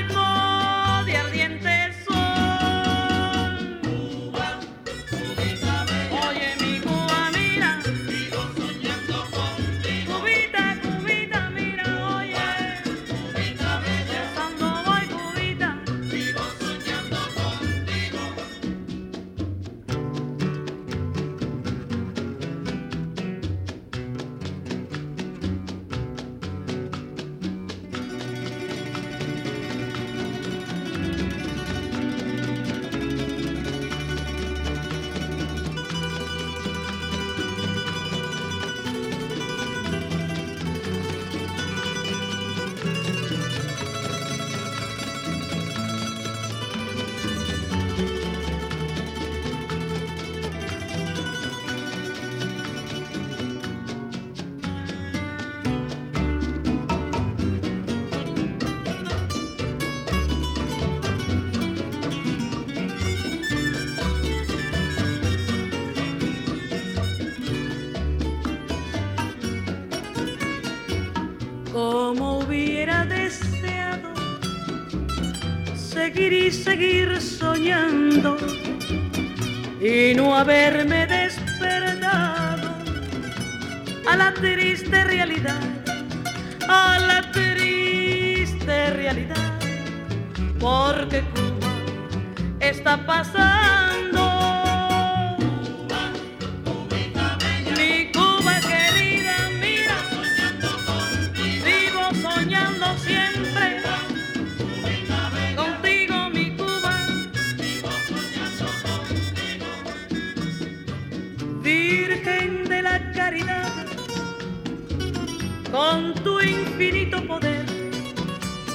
con 115.76 116.14
tu 116.24 116.40
infinito 116.40 117.20
poder, 117.26 117.66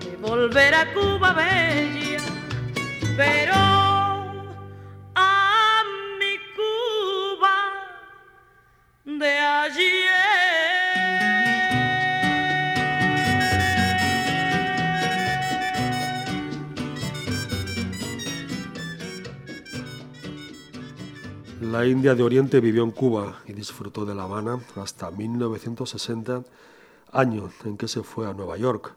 de 0.00 0.16
volver 0.22 0.74
a 0.74 0.92
Cuba 0.94 1.32
bella, 1.32 2.22
pero 3.16 3.73
La 21.74 21.84
India 21.84 22.14
de 22.14 22.22
Oriente 22.22 22.60
vivió 22.60 22.84
en 22.84 22.92
Cuba 22.92 23.40
y 23.48 23.52
disfrutó 23.52 24.04
de 24.04 24.14
La 24.14 24.22
Habana 24.22 24.60
hasta 24.76 25.10
1960, 25.10 26.44
año 27.10 27.50
en 27.64 27.76
que 27.76 27.88
se 27.88 28.04
fue 28.04 28.30
a 28.30 28.32
Nueva 28.32 28.56
York. 28.56 28.94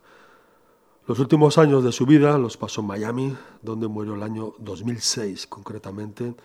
Los 1.07 1.17
últimos 1.17 1.57
años 1.57 1.83
de 1.83 1.91
su 1.91 2.05
vida 2.05 2.37
los 2.37 2.55
pasó 2.55 2.81
en 2.81 2.87
Miami, 2.87 3.35
donde 3.63 3.87
murió 3.87 4.13
el 4.13 4.21
año 4.21 4.53
2006, 4.59 5.47
concretamente 5.47 6.35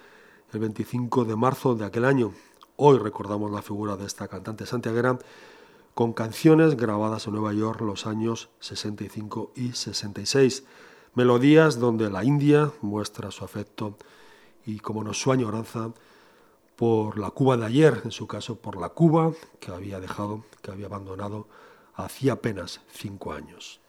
el 0.54 0.58
25 0.58 1.26
de 1.26 1.36
marzo 1.36 1.74
de 1.74 1.84
aquel 1.84 2.06
año. 2.06 2.32
Hoy 2.76 2.96
recordamos 2.96 3.50
la 3.50 3.60
figura 3.60 3.98
de 3.98 4.06
esta 4.06 4.26
cantante 4.26 4.64
santiaguera 4.64 5.18
con 5.92 6.14
canciones 6.14 6.78
grabadas 6.78 7.26
en 7.26 7.34
Nueva 7.34 7.52
York 7.52 7.82
los 7.82 8.06
años 8.06 8.48
65 8.60 9.52
y 9.54 9.72
66, 9.72 10.64
melodías 11.14 11.78
donde 11.78 12.08
la 12.08 12.24
India 12.24 12.72
muestra 12.80 13.30
su 13.30 13.44
afecto 13.44 13.98
y, 14.64 14.78
como 14.78 15.04
no, 15.04 15.12
su 15.12 15.30
añoranza 15.30 15.92
por 16.82 17.16
la 17.16 17.30
Cuba 17.30 17.56
de 17.56 17.66
ayer, 17.66 18.02
en 18.04 18.10
su 18.10 18.26
caso 18.26 18.56
por 18.56 18.76
la 18.76 18.88
Cuba 18.88 19.30
que 19.60 19.70
había 19.70 20.00
dejado, 20.00 20.42
que 20.62 20.72
había 20.72 20.86
abandonado 20.86 21.46
hacía 21.94 22.32
apenas 22.32 22.80
cinco 22.90 23.32
años. 23.32 23.80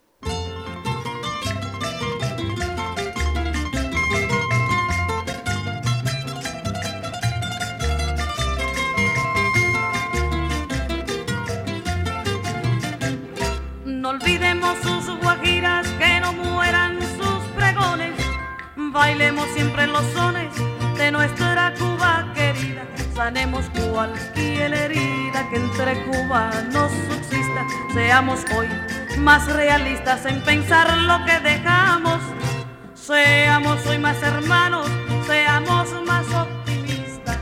No 13.88 14.10
olvidemos 14.10 14.78
sus 14.84 15.20
guajiras, 15.20 15.88
que 15.98 16.20
no 16.20 16.32
mueran 16.34 17.00
sus 17.02 17.44
pregones, 17.56 18.14
bailemos 18.76 19.48
siempre 19.56 19.88
los 19.88 20.04
sones 20.14 20.73
de 21.04 21.12
nuestra 21.12 21.74
Cuba 21.78 22.32
querida, 22.34 22.86
sanemos 23.14 23.66
cualquier 23.92 24.74
herida 24.74 25.50
que 25.50 25.58
entre 25.58 26.02
cubanos 26.06 26.92
subsista, 27.10 27.68
seamos 27.94 28.40
hoy 28.56 28.70
más 29.18 29.46
realistas 29.52 30.26
en 30.26 30.42
pensar 30.44 30.98
lo 31.00 31.26
que 31.26 31.40
dejamos, 31.42 32.22
seamos 32.94 33.86
hoy 33.86 33.98
más 33.98 34.24
hermanos, 34.24 34.88
seamos 35.28 35.90
más 36.06 36.26
optimistas. 36.34 37.38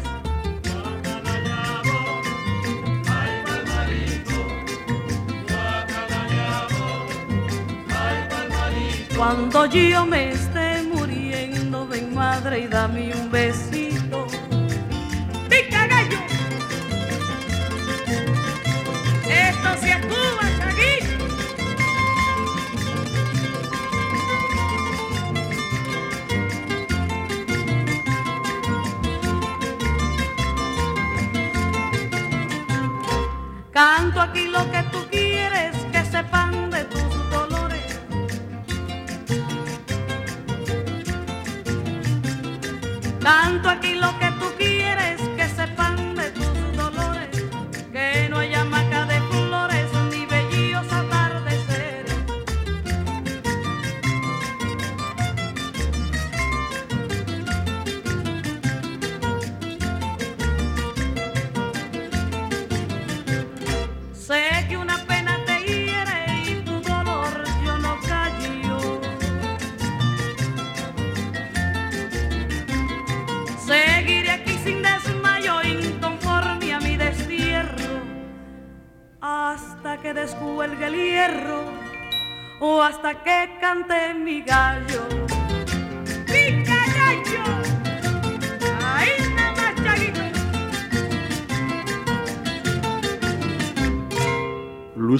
Cuando 9.16 9.66
yo 9.68 10.06
me 10.08 10.32
madre 12.44 12.62
y 12.62 12.68
dame 12.68 13.14
un 13.14 13.30
besito. 13.30 13.71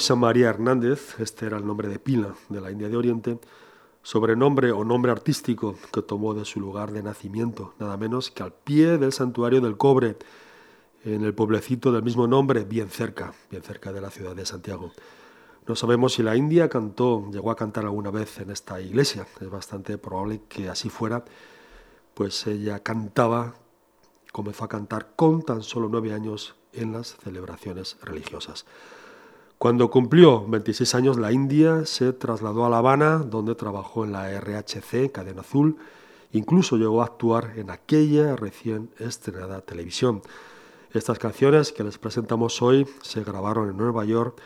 María 0.10 0.50
Hernández, 0.50 1.20
este 1.20 1.46
era 1.46 1.58
el 1.58 1.66
nombre 1.66 1.88
de 1.88 2.00
pila 2.00 2.34
de 2.50 2.60
la 2.60 2.72
India 2.72 2.90
de 2.90 2.98
Oriente, 2.98 3.40
sobrenombre 4.02 4.72
o 4.72 4.84
nombre 4.84 5.12
artístico 5.12 5.76
que 5.94 6.02
tomó 6.02 6.34
de 6.34 6.44
su 6.44 6.60
lugar 6.60 6.92
de 6.92 7.04
nacimiento, 7.04 7.76
nada 7.80 7.98
menos 7.98 8.32
que 8.32 8.42
al 8.42 8.52
pie 8.52 8.98
del 8.98 9.14
santuario 9.14 9.62
del 9.62 9.78
cobre, 9.78 10.18
en 11.06 11.24
el 11.24 11.36
pueblecito 11.36 11.92
del 11.92 12.02
mismo 12.04 12.28
nombre, 12.28 12.64
bien 12.64 12.90
cerca, 12.90 13.34
bien 13.52 13.62
cerca 13.62 13.94
de 13.94 14.02
la 14.02 14.10
ciudad 14.10 14.36
de 14.36 14.46
Santiago. 14.46 14.92
No 15.68 15.76
sabemos 15.76 16.14
si 16.14 16.24
la 16.24 16.36
India 16.36 16.68
cantó, 16.68 17.30
llegó 17.32 17.52
a 17.52 17.56
cantar 17.56 17.86
alguna 17.86 18.10
vez 18.10 18.40
en 18.40 18.50
esta 18.50 18.82
iglesia, 18.82 19.28
es 19.40 19.50
bastante 19.50 19.98
probable 20.00 20.42
que 20.50 20.68
así 20.68 20.90
fuera, 20.90 21.24
pues 22.16 22.48
ella 22.48 22.80
cantaba, 22.80 23.54
comenzó 24.32 24.64
a 24.64 24.68
cantar 24.68 25.12
con 25.16 25.44
tan 25.44 25.62
solo 25.62 25.88
nueve 25.90 26.12
años 26.12 26.56
en 26.74 26.92
las 26.92 27.18
celebraciones 27.18 27.98
religiosas. 28.02 28.66
Cuando 29.62 29.92
cumplió 29.92 30.44
26 30.48 30.96
años, 30.96 31.20
la 31.20 31.32
India 31.32 31.86
se 31.86 32.14
trasladó 32.14 32.66
a 32.66 32.70
La 32.72 32.80
Habana, 32.80 33.20
donde 33.20 33.54
trabajó 33.54 34.04
en 34.04 34.12
la 34.12 34.28
RHC, 34.28 35.12
Cadena 35.12 35.42
Azul, 35.42 35.78
incluso 36.32 36.78
llegó 36.78 37.04
a 37.04 37.06
actuar 37.06 37.54
en 37.58 37.70
aquella 37.70 38.36
recién 38.36 38.90
estrenada 38.98 39.62
televisión. 39.62 40.24
Estas 40.94 41.20
canciones 41.20 41.72
que 41.72 41.84
les 41.84 42.00
presentamos 42.00 42.60
hoy 42.64 42.88
se 43.04 43.24
grabaron 43.24 43.70
en 43.70 43.78
Nueva 43.78 44.04
York 44.04 44.42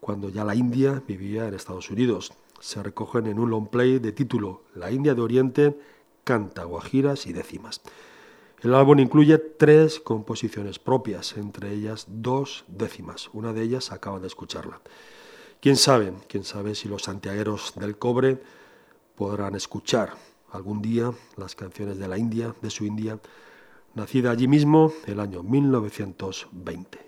cuando 0.00 0.28
ya 0.28 0.42
la 0.42 0.56
India 0.56 1.04
vivía 1.06 1.46
en 1.46 1.54
Estados 1.54 1.88
Unidos. 1.92 2.32
Se 2.58 2.82
recogen 2.82 3.28
en 3.28 3.38
un 3.38 3.50
long 3.50 3.68
play 3.68 4.00
de 4.00 4.10
título 4.10 4.62
La 4.74 4.90
India 4.90 5.14
de 5.14 5.22
Oriente 5.22 5.78
canta 6.24 6.64
guajiras 6.64 7.28
y 7.28 7.32
décimas. 7.32 7.80
El 8.60 8.74
álbum 8.74 8.98
incluye 8.98 9.38
tres 9.38 10.00
composiciones 10.00 10.80
propias, 10.80 11.36
entre 11.36 11.72
ellas 11.72 12.06
dos 12.08 12.64
décimas. 12.66 13.30
Una 13.32 13.52
de 13.52 13.62
ellas 13.62 13.92
acaban 13.92 14.20
de 14.20 14.26
escucharla. 14.26 14.80
Quién 15.60 15.76
sabe, 15.76 16.12
quién 16.28 16.42
sabe 16.42 16.74
si 16.74 16.88
los 16.88 17.02
santiagueros 17.02 17.74
del 17.76 17.98
cobre 17.98 18.42
podrán 19.14 19.54
escuchar 19.54 20.14
algún 20.50 20.82
día 20.82 21.12
las 21.36 21.54
canciones 21.54 21.98
de 21.98 22.08
la 22.08 22.18
India, 22.18 22.54
de 22.60 22.70
su 22.70 22.84
India, 22.84 23.20
nacida 23.94 24.32
allí 24.32 24.48
mismo 24.48 24.92
el 25.06 25.20
año 25.20 25.44
1920. 25.44 26.98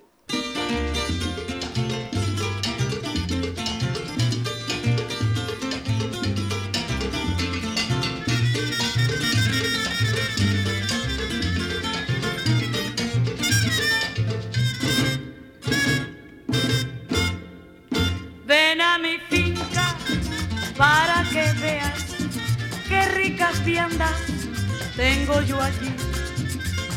Tengo 24.96 25.40
yo 25.42 25.60
allí. 25.60 25.94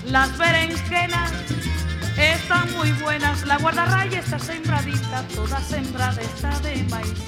Las 0.05 0.37
berenjenas 0.37 1.31
están 2.17 2.71
muy 2.73 2.91
buenas. 2.93 3.45
La 3.45 3.57
guardarraya 3.57 4.19
está 4.19 4.37
sembradita, 4.39 5.23
toda 5.33 5.59
sembrada 5.61 6.21
está 6.21 6.59
de 6.59 6.83
maíz. 6.89 7.19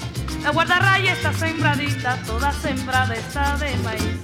La 0.42 0.50
guardarraya 0.50 1.12
está 1.12 1.32
sembradita, 1.32 2.16
toda 2.26 2.52
sembrada 2.52 3.14
está 3.14 3.56
de 3.56 3.76
maíz. 3.78 4.20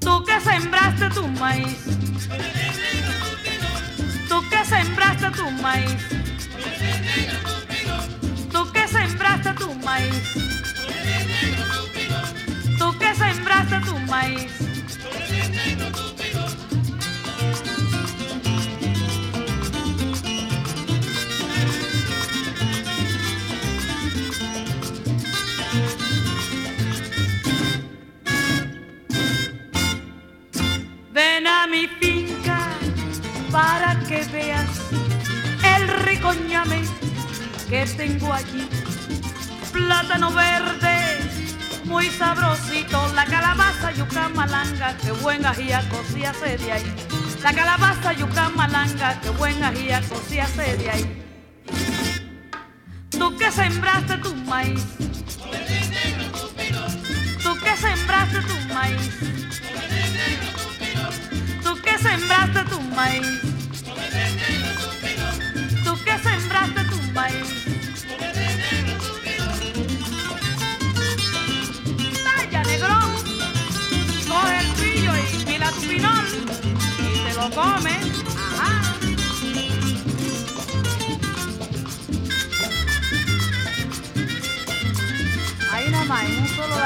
Tú 0.00 0.24
que 0.24 0.40
sembraste 0.40 1.08
tu 1.10 1.28
maíz. 1.28 1.78
Tú 4.28 4.48
que 4.50 4.64
sembraste 4.64 5.30
tu 5.30 5.50
maíz. 5.62 6.02
Tú 8.52 8.72
que 8.72 8.88
sembraste 8.88 9.52
tu 9.54 9.74
maíz. 9.74 10.57
Maíz. 14.08 14.52
Ven 31.12 31.46
a 31.46 31.66
mi 31.66 31.86
finca 32.00 32.60
para 33.50 33.98
que 34.08 34.24
veas 34.32 34.70
el 35.76 35.88
rico 36.06 36.32
ñame 36.48 36.82
que 37.68 37.84
tengo 37.96 38.32
allí. 38.32 38.68
Plátano 39.72 40.30
verde, 40.32 40.87
muy 41.88 42.06
sabrosito. 42.10 43.12
La 43.14 43.24
calabaza 43.24 43.90
yuca 43.92 44.28
malanga, 44.28 44.96
que 44.98 45.10
buen 45.12 45.44
ajíaco 45.44 46.02
si 46.12 46.24
hace 46.24 46.58
de 46.58 46.72
ahí. 46.72 46.94
La 47.42 47.52
calabaza 47.52 48.12
yuca 48.12 48.50
malanga, 48.50 49.20
que 49.20 49.30
buen 49.30 49.62
ajíaco 49.64 50.20
si 50.28 50.38
hace 50.38 50.76
de 50.76 50.90
ahí. 50.90 51.24
Tú 53.10 53.36
que 53.36 53.50
sembraste 53.50 54.18
tu 54.18 54.34
maíz. 54.34 54.84
Tú 57.42 57.56
que 57.64 57.76
sembraste 57.76 58.40
tu 58.42 58.74
maíz. 58.74 59.10
Tú 61.64 61.82
que 61.82 61.98
sembraste 61.98 62.64
tu 62.64 62.80
maíz. 62.80 63.47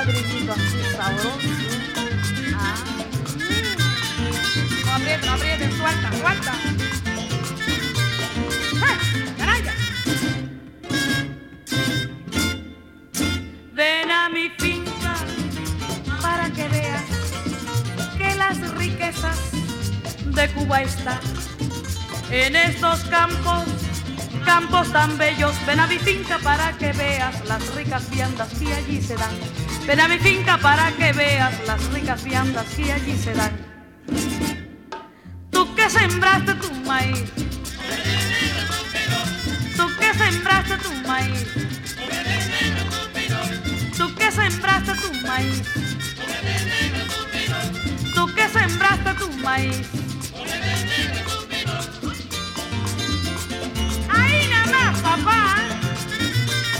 Ladrillito 0.05 0.53
así 0.53 0.96
sabroso. 0.96 1.38
Ah. 2.57 2.74
No 4.84 4.92
aprieten, 4.92 5.28
aprieten, 5.28 5.72
suelta, 5.76 6.12
suelta. 6.20 6.53
¡Ah! 8.82 8.98
Ven 13.74 14.11
a 14.11 14.28
mi 14.28 14.48
finca 14.59 15.14
para 16.20 16.50
que 16.50 16.68
veas 16.68 17.03
que 18.18 18.34
las 18.34 18.59
riquezas 18.74 19.38
de 20.24 20.48
Cuba 20.53 20.82
están 20.82 21.20
en 22.30 22.57
estos 22.57 23.00
campos, 23.05 23.64
campos 24.44 24.92
tan 24.92 25.16
bellos. 25.16 25.55
Ven 25.66 25.80
a 25.80 25.86
mi 25.86 25.98
finca 25.98 26.38
para 26.38 26.72
que 26.72 26.92
veas 26.92 27.44
las 27.46 27.74
ricas 27.74 28.11
viandas 28.11 28.48
que 28.59 28.72
allí 28.74 29.00
se 29.00 29.14
dan. 29.14 29.51
Ven 29.86 29.98
a 29.98 30.06
mi 30.06 30.18
finca 30.18 30.58
para 30.58 30.92
que 30.92 31.12
veas 31.12 31.52
las 31.66 31.84
ricas 31.92 32.22
viandas 32.22 32.66
que 32.76 32.92
allí 32.92 33.18
se 33.18 33.34
dan. 33.34 33.50
Tú 35.50 35.74
que 35.74 35.90
sembraste 35.90 36.54
tu 36.54 36.72
maíz. 36.86 37.32
Tú 39.76 39.88
que 39.98 40.14
sembraste 40.14 40.76
tu 40.78 40.92
maíz. 41.08 41.46
Tú 43.96 44.14
que 44.14 44.30
sembraste 44.30 44.92
tu 44.94 45.14
maíz. 45.26 45.62
Tú 48.14 48.34
que 48.34 48.48
sembraste 48.48 49.14
tu 49.14 49.32
maíz. 49.38 49.88
Ahí 54.08 54.48
nada 54.48 54.92
más, 54.92 55.00
papá. 55.00 55.56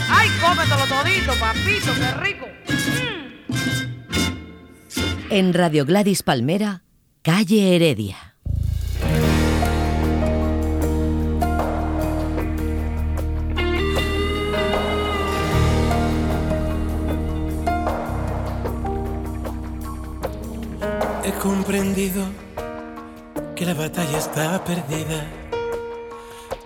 Ay, 0.09 0.29
cómetelo 0.39 0.85
todito, 0.87 1.33
papito, 1.35 1.93
qué 1.95 2.11
rico. 2.21 2.52
En 5.35 5.51
Radio 5.51 5.83
Gladys 5.83 6.21
Palmera, 6.21 6.83
calle 7.23 7.75
Heredia. 7.75 8.35
He 21.25 21.31
comprendido 21.41 22.23
que 23.55 23.65
la 23.65 23.73
batalla 23.73 24.19
está 24.19 24.63
perdida, 24.63 25.25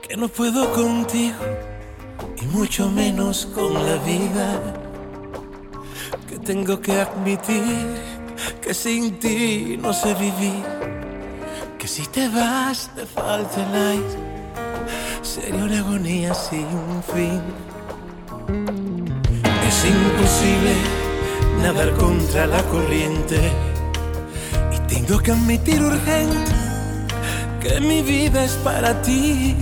que 0.02 0.18
no 0.18 0.28
puedo 0.28 0.74
contigo 0.74 1.38
y 2.42 2.46
mucho 2.48 2.92
menos 2.92 3.46
con 3.46 3.74
la 3.76 3.96
vida, 4.04 4.74
que 6.28 6.38
tengo 6.40 6.82
que 6.82 7.00
admitir 7.00 8.07
que 8.62 8.74
sin 8.74 9.20
ti 9.20 9.78
no 9.82 9.94
sé 9.94 10.14
vivir, 10.14 10.64
que 11.78 11.88
si 11.88 12.06
te 12.08 12.28
vas 12.30 12.90
te 12.96 13.06
falta 13.06 13.64
el 13.68 13.76
aire, 13.94 14.20
sería 15.22 15.64
una 15.64 15.80
agonía 15.80 16.34
sin 16.34 16.68
fin. 17.14 17.42
Es 19.68 19.86
imposible 19.86 20.76
nadar 21.62 21.92
contra 21.94 22.48
la 22.48 22.64
corriente. 22.64 23.40
Y 24.76 24.80
tengo 24.88 25.20
que 25.20 25.32
admitir 25.32 25.82
urgente 25.82 26.52
que 27.62 27.80
mi 27.82 28.02
vida 28.02 28.44
es 28.44 28.54
para 28.64 29.02
ti, 29.02 29.56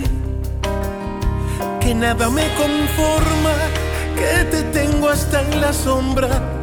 que 1.80 1.94
nada 1.94 2.28
me 2.30 2.46
conforma, 2.54 3.54
que 4.14 4.44
te 4.44 4.62
tengo 4.64 5.08
hasta 5.08 5.42
en 5.42 5.60
la 5.60 5.72
sombra, 5.72 6.55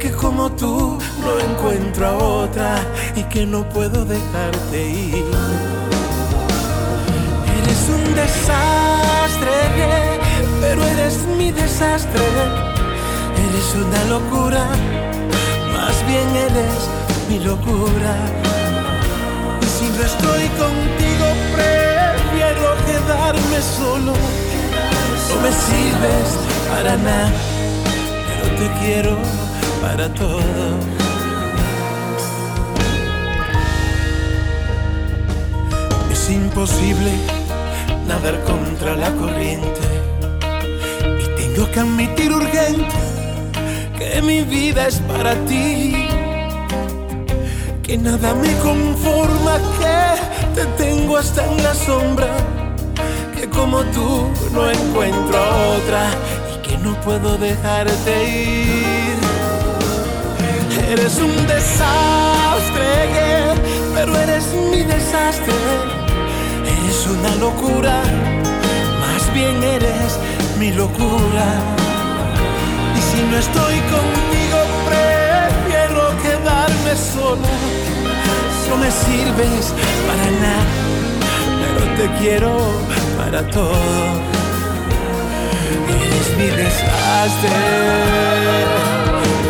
que 0.00 0.10
como 0.12 0.50
tú 0.52 0.98
no 1.22 1.38
encuentro 1.38 2.06
a 2.06 2.16
otra 2.16 2.76
y 3.14 3.22
que 3.24 3.44
no 3.44 3.68
puedo 3.68 4.06
dejarte 4.06 4.90
ir. 4.90 5.24
Eres 7.58 7.82
un 7.96 8.14
desastre, 8.14 9.52
pero 10.62 10.82
eres 10.86 11.18
mi 11.36 11.52
desastre. 11.52 12.22
Eres 13.44 13.74
una 13.74 14.04
locura, 14.04 14.64
más 15.74 15.96
bien 16.06 16.28
eres 16.48 16.80
mi 17.28 17.38
locura. 17.40 18.14
Y 19.60 19.66
si 19.66 19.84
no 19.84 20.02
estoy 20.02 20.48
contigo, 20.64 21.26
prefiero 21.54 22.68
quedarme 22.86 23.60
solo. 23.78 24.14
No 25.28 25.36
me 25.42 25.52
sirves 25.52 26.28
para 26.70 26.96
nada, 26.96 27.30
pero 28.26 28.56
te 28.56 28.80
quiero 28.80 29.49
para 29.80 30.08
todo. 30.14 30.40
Es 36.10 36.30
imposible 36.30 37.12
nadar 38.06 38.42
contra 38.44 38.96
la 38.96 39.10
corriente 39.12 39.80
y 41.22 41.26
tengo 41.40 41.70
que 41.70 41.80
admitir 41.80 42.32
urgente 42.32 43.10
que 43.98 44.22
mi 44.22 44.42
vida 44.42 44.88
es 44.88 44.98
para 45.00 45.34
ti, 45.46 46.08
que 47.82 47.98
nada 47.98 48.34
me 48.34 48.52
conforma, 48.58 49.58
que 49.78 50.60
te 50.60 50.66
tengo 50.82 51.16
hasta 51.16 51.44
en 51.46 51.62
la 51.62 51.74
sombra, 51.74 52.28
que 53.36 53.48
como 53.48 53.82
tú 53.94 54.28
no 54.52 54.70
encuentro 54.70 55.38
otra 55.76 56.10
y 56.52 56.66
que 56.66 56.78
no 56.78 57.00
puedo 57.00 57.36
dejarte 57.38 58.12
ir. 58.30 58.99
Eres 60.90 61.18
un 61.20 61.46
desastre, 61.46 62.88
pero 63.94 64.16
eres 64.16 64.44
mi 64.72 64.82
desastre, 64.82 65.54
eres 66.66 67.06
una 67.06 67.36
locura, 67.36 68.02
más 68.98 69.32
bien 69.32 69.62
eres 69.62 70.18
mi 70.58 70.72
locura. 70.72 71.46
Y 72.98 73.00
si 73.08 73.22
no 73.22 73.38
estoy 73.38 73.76
contigo, 73.94 74.58
prefiero 74.90 76.10
quedarme 76.24 76.96
solo. 76.96 77.48
no 78.68 78.76
me 78.76 78.90
sirves 78.90 79.72
para 80.08 80.26
nada, 80.42 80.64
pero 81.60 81.82
te 81.98 82.18
quiero 82.18 82.52
para 83.16 83.48
todo. 83.48 83.78
Eres 85.88 86.36
mi 86.36 86.46
desastre, 86.46 87.50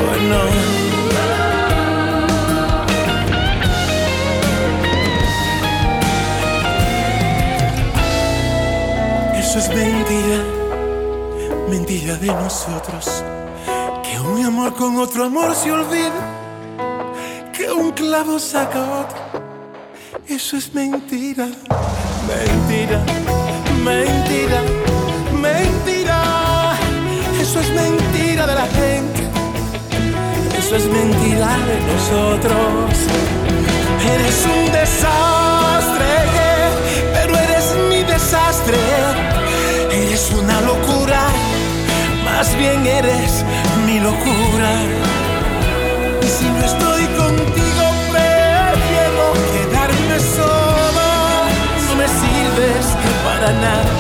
oh 0.04 0.22
no. 0.28 0.79
Eso 9.50 9.58
es 9.58 9.68
mentira, 9.70 10.44
mentira 11.68 12.14
de 12.14 12.28
nosotros. 12.28 13.24
Que 14.04 14.20
un 14.20 14.44
amor 14.46 14.76
con 14.76 14.96
otro 14.96 15.24
amor 15.24 15.56
se 15.56 15.72
olvida. 15.72 16.22
Que 17.52 17.68
un 17.68 17.90
clavo 17.90 18.38
saca 18.38 18.78
otro. 19.00 19.18
Eso 20.28 20.56
es 20.56 20.72
mentira, 20.72 21.48
mentira, 22.30 23.02
mentira, 23.82 24.60
mentira. 25.32 26.76
Eso 27.40 27.58
es 27.58 27.70
mentira 27.70 28.46
de 28.46 28.54
la 28.54 28.68
gente. 28.68 29.20
Eso 30.60 30.76
es 30.76 30.86
mentira 30.86 31.48
de 31.70 31.76
nosotros. 31.90 32.94
Eres 34.14 34.46
un 34.46 34.70
desastre, 34.70 36.12
pero 37.14 37.36
eres 37.36 37.74
mi 37.88 38.04
desastre. 38.04 39.39
Eres 40.20 40.32
una 40.38 40.60
locura, 40.60 41.28
más 42.26 42.54
bien 42.58 42.86
eres 42.86 43.42
mi 43.86 44.00
locura. 44.00 44.72
Y 46.20 46.26
si 46.26 46.44
no 46.44 46.58
estoy 46.58 47.04
contigo, 47.06 47.84
prefiero 48.12 49.32
quedarme 49.54 50.18
solo. 50.36 51.06
No 51.86 51.96
me 51.96 52.06
sirves 52.06 52.86
para 53.24 53.50
nada, 53.64 53.94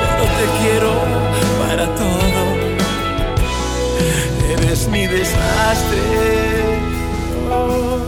pero 0.00 0.24
te 0.38 0.46
quiero 0.60 0.92
para 1.66 1.86
todo. 1.96 2.42
Eres 4.48 4.86
mi 4.86 5.08
desastre. 5.08 6.02
Oh, 7.50 7.98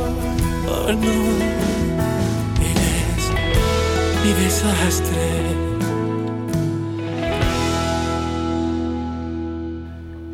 oh 0.71 0.93
no, 0.93 1.17
eres 2.71 3.25
mi 4.23 4.33
desastre. 4.45 5.65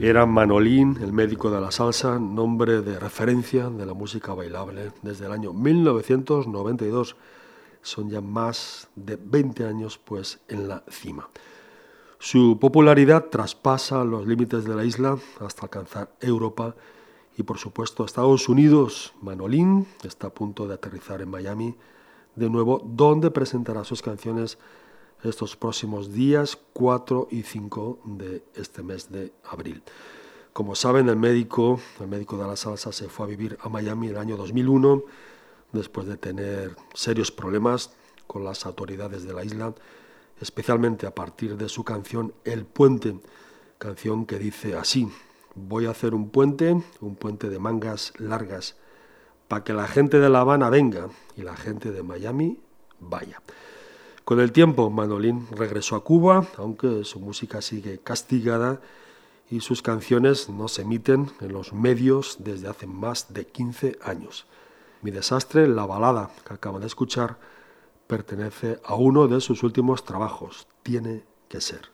Era 0.03 0.24
Manolín, 0.24 0.96
el 1.03 1.12
médico 1.12 1.51
de 1.51 1.61
la 1.61 1.70
salsa, 1.70 2.18
nombre 2.18 2.80
de 2.80 2.98
referencia 2.98 3.68
de 3.68 3.84
la 3.84 3.92
música 3.92 4.32
bailable 4.32 4.92
desde 5.03 5.26
el 5.26 5.32
año 5.32 5.53
1992. 5.53 7.16
Son 7.82 8.09
ya 8.09 8.22
más 8.22 8.88
de 8.96 9.18
20 9.22 9.66
años 9.66 9.98
pues 10.03 10.40
en 10.48 10.68
la 10.68 10.84
cima. 10.88 11.28
Su 12.18 12.59
popularidad 12.59 13.26
traspasa 13.26 14.03
los 14.05 14.26
límites 14.26 14.64
de 14.64 14.74
la 14.74 14.86
isla 14.86 15.18
hasta 15.38 15.66
alcanzar 15.66 16.11
Europa 16.22 16.74
y 17.36 17.42
por 17.42 17.59
supuesto 17.59 18.07
Estados 18.07 18.48
Unidos. 18.48 19.12
Manolín 19.20 19.86
está 20.03 20.28
a 20.28 20.34
punto 20.34 20.66
de 20.66 20.76
aterrizar 20.76 21.20
en 21.20 21.28
Miami 21.28 21.76
de 22.36 22.48
nuevo, 22.48 22.82
donde 22.86 23.30
presentará 23.30 23.84
sus 23.84 24.01
canciones 24.01 24.57
estos 25.24 25.56
próximos 25.56 26.12
días 26.12 26.58
4 26.72 27.28
y 27.30 27.42
5 27.42 27.98
de 28.04 28.44
este 28.54 28.82
mes 28.82 29.10
de 29.10 29.32
abril. 29.44 29.82
Como 30.52 30.74
saben, 30.74 31.08
el 31.08 31.16
médico, 31.16 31.80
el 32.00 32.08
médico 32.08 32.36
de 32.36 32.46
la 32.46 32.56
salsa 32.56 32.92
se 32.92 33.08
fue 33.08 33.26
a 33.26 33.28
vivir 33.28 33.58
a 33.60 33.68
Miami 33.68 34.08
en 34.08 34.14
el 34.14 34.18
año 34.18 34.36
2001 34.36 35.04
después 35.72 36.06
de 36.06 36.16
tener 36.16 36.76
serios 36.94 37.30
problemas 37.30 37.92
con 38.26 38.44
las 38.44 38.66
autoridades 38.66 39.24
de 39.24 39.32
la 39.32 39.44
isla, 39.44 39.74
especialmente 40.40 41.06
a 41.06 41.14
partir 41.14 41.56
de 41.56 41.68
su 41.68 41.84
canción 41.84 42.34
El 42.44 42.64
Puente, 42.64 43.20
canción 43.78 44.26
que 44.26 44.38
dice 44.38 44.76
así, 44.76 45.08
voy 45.54 45.86
a 45.86 45.90
hacer 45.90 46.14
un 46.14 46.30
puente, 46.30 46.82
un 47.00 47.16
puente 47.16 47.48
de 47.48 47.58
mangas 47.58 48.12
largas, 48.18 48.76
para 49.48 49.64
que 49.64 49.72
la 49.72 49.88
gente 49.88 50.18
de 50.18 50.28
La 50.28 50.40
Habana 50.40 50.70
venga 50.70 51.08
y 51.36 51.42
la 51.42 51.56
gente 51.56 51.90
de 51.90 52.02
Miami 52.02 52.60
vaya. 53.00 53.40
Con 54.24 54.40
el 54.40 54.52
tiempo, 54.52 54.90
Manolín 54.90 55.46
regresó 55.50 55.96
a 55.96 56.04
Cuba, 56.04 56.46
aunque 56.56 57.04
su 57.04 57.18
música 57.20 57.62
sigue 57.62 57.98
castigada 57.98 58.80
y 59.50 59.60
sus 59.60 59.82
canciones 59.82 60.48
no 60.48 60.68
se 60.68 60.82
emiten 60.82 61.30
en 61.40 61.52
los 61.52 61.72
medios 61.72 62.36
desde 62.38 62.68
hace 62.68 62.86
más 62.86 63.32
de 63.32 63.46
15 63.46 63.98
años. 64.02 64.46
Mi 65.02 65.10
desastre, 65.10 65.66
la 65.66 65.86
balada 65.86 66.30
que 66.46 66.54
acaban 66.54 66.82
de 66.82 66.86
escuchar, 66.86 67.38
pertenece 68.06 68.80
a 68.84 68.94
uno 68.94 69.26
de 69.26 69.40
sus 69.40 69.62
últimos 69.62 70.04
trabajos, 70.04 70.68
Tiene 70.82 71.24
que 71.48 71.60
ser. 71.60 71.90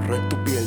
no 0.00 0.14
hay 0.14 0.20
miedo 0.44 0.63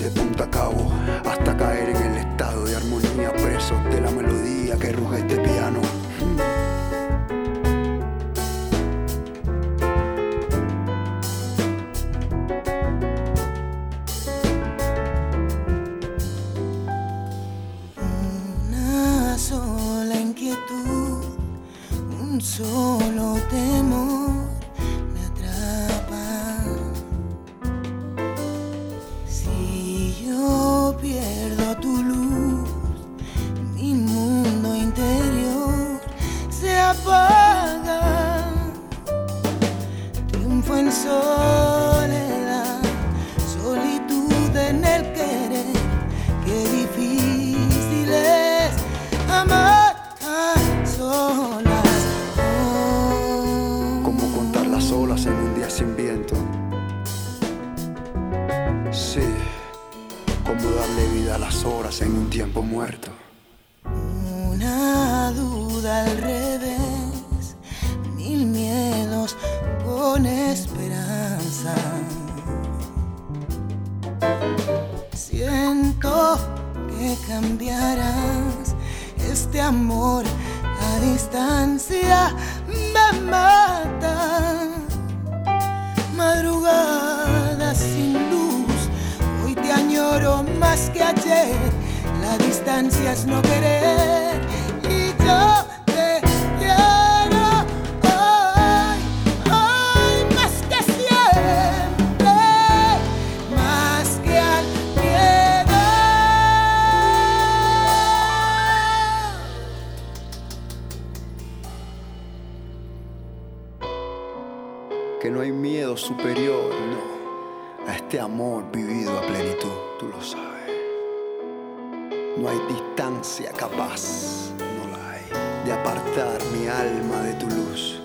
capaz, 123.57 124.51
no 124.59 124.91
la 124.91 125.11
hay, 125.11 125.23
de 125.65 125.71
apartar 125.71 126.39
mi 126.51 126.67
alma 126.67 127.21
de 127.21 127.33
tu 127.35 127.47
luz, 127.47 128.01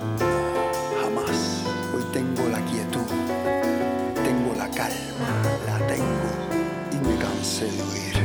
jamás. 1.01 1.65
Hoy 1.95 2.05
tengo 2.13 2.49
la 2.49 2.61
quietud, 2.67 3.01
tengo 4.15 4.55
la 4.57 4.69
calma, 4.71 5.43
la 5.67 5.87
tengo. 5.89 6.31
Y 6.93 6.97
me 7.07 7.17
cansé 7.19 7.65
de 7.65 7.83
huir. 7.83 8.22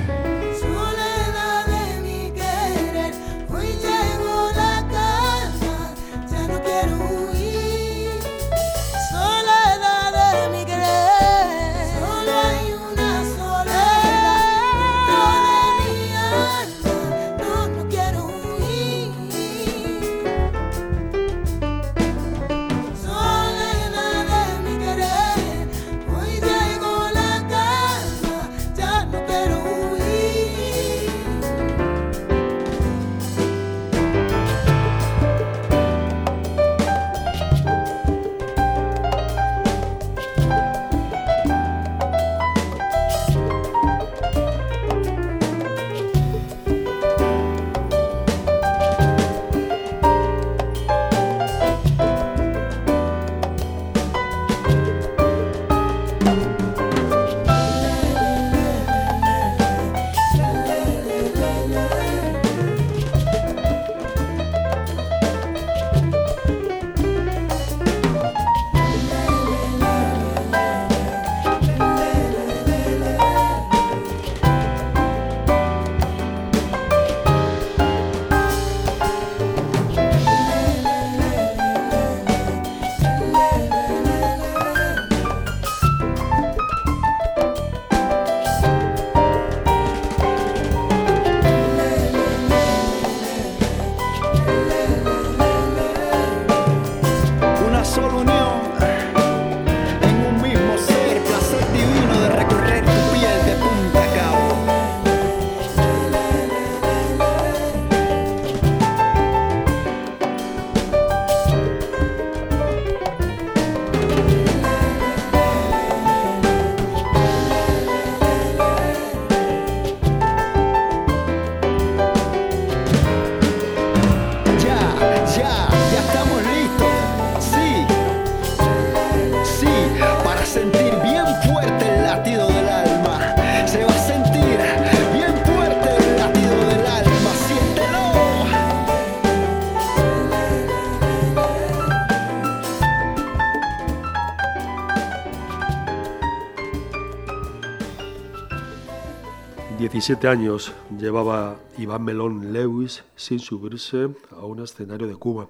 Siete 150.08 150.30
años 150.30 150.72
llevaba 150.97 151.60
Iván 151.78 152.05
Melón 152.05 152.53
Lewis 152.53 153.03
sin 153.18 153.39
subirse 153.39 154.08
a 154.32 154.45
un 154.45 154.62
escenario 154.62 155.05
de 155.05 155.18
Cuba. 155.18 155.49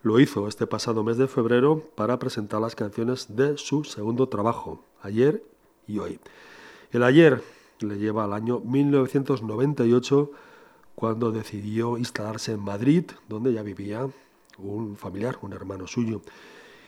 Lo 0.00 0.18
hizo 0.18 0.48
este 0.48 0.66
pasado 0.66 1.04
mes 1.04 1.18
de 1.18 1.28
febrero 1.28 1.82
para 1.94 2.18
presentar 2.18 2.62
las 2.62 2.74
canciones 2.74 3.36
de 3.36 3.58
su 3.58 3.84
segundo 3.84 4.30
trabajo, 4.30 4.82
Ayer 5.02 5.42
y 5.86 5.98
Hoy. 5.98 6.18
El 6.90 7.02
ayer 7.02 7.42
le 7.80 7.98
lleva 7.98 8.24
al 8.24 8.32
año 8.32 8.60
1998 8.60 10.30
cuando 10.94 11.30
decidió 11.30 11.98
instalarse 11.98 12.52
en 12.52 12.60
Madrid, 12.60 13.04
donde 13.28 13.52
ya 13.52 13.60
vivía 13.60 14.08
un 14.56 14.96
familiar, 14.96 15.36
un 15.42 15.52
hermano 15.52 15.86
suyo. 15.86 16.22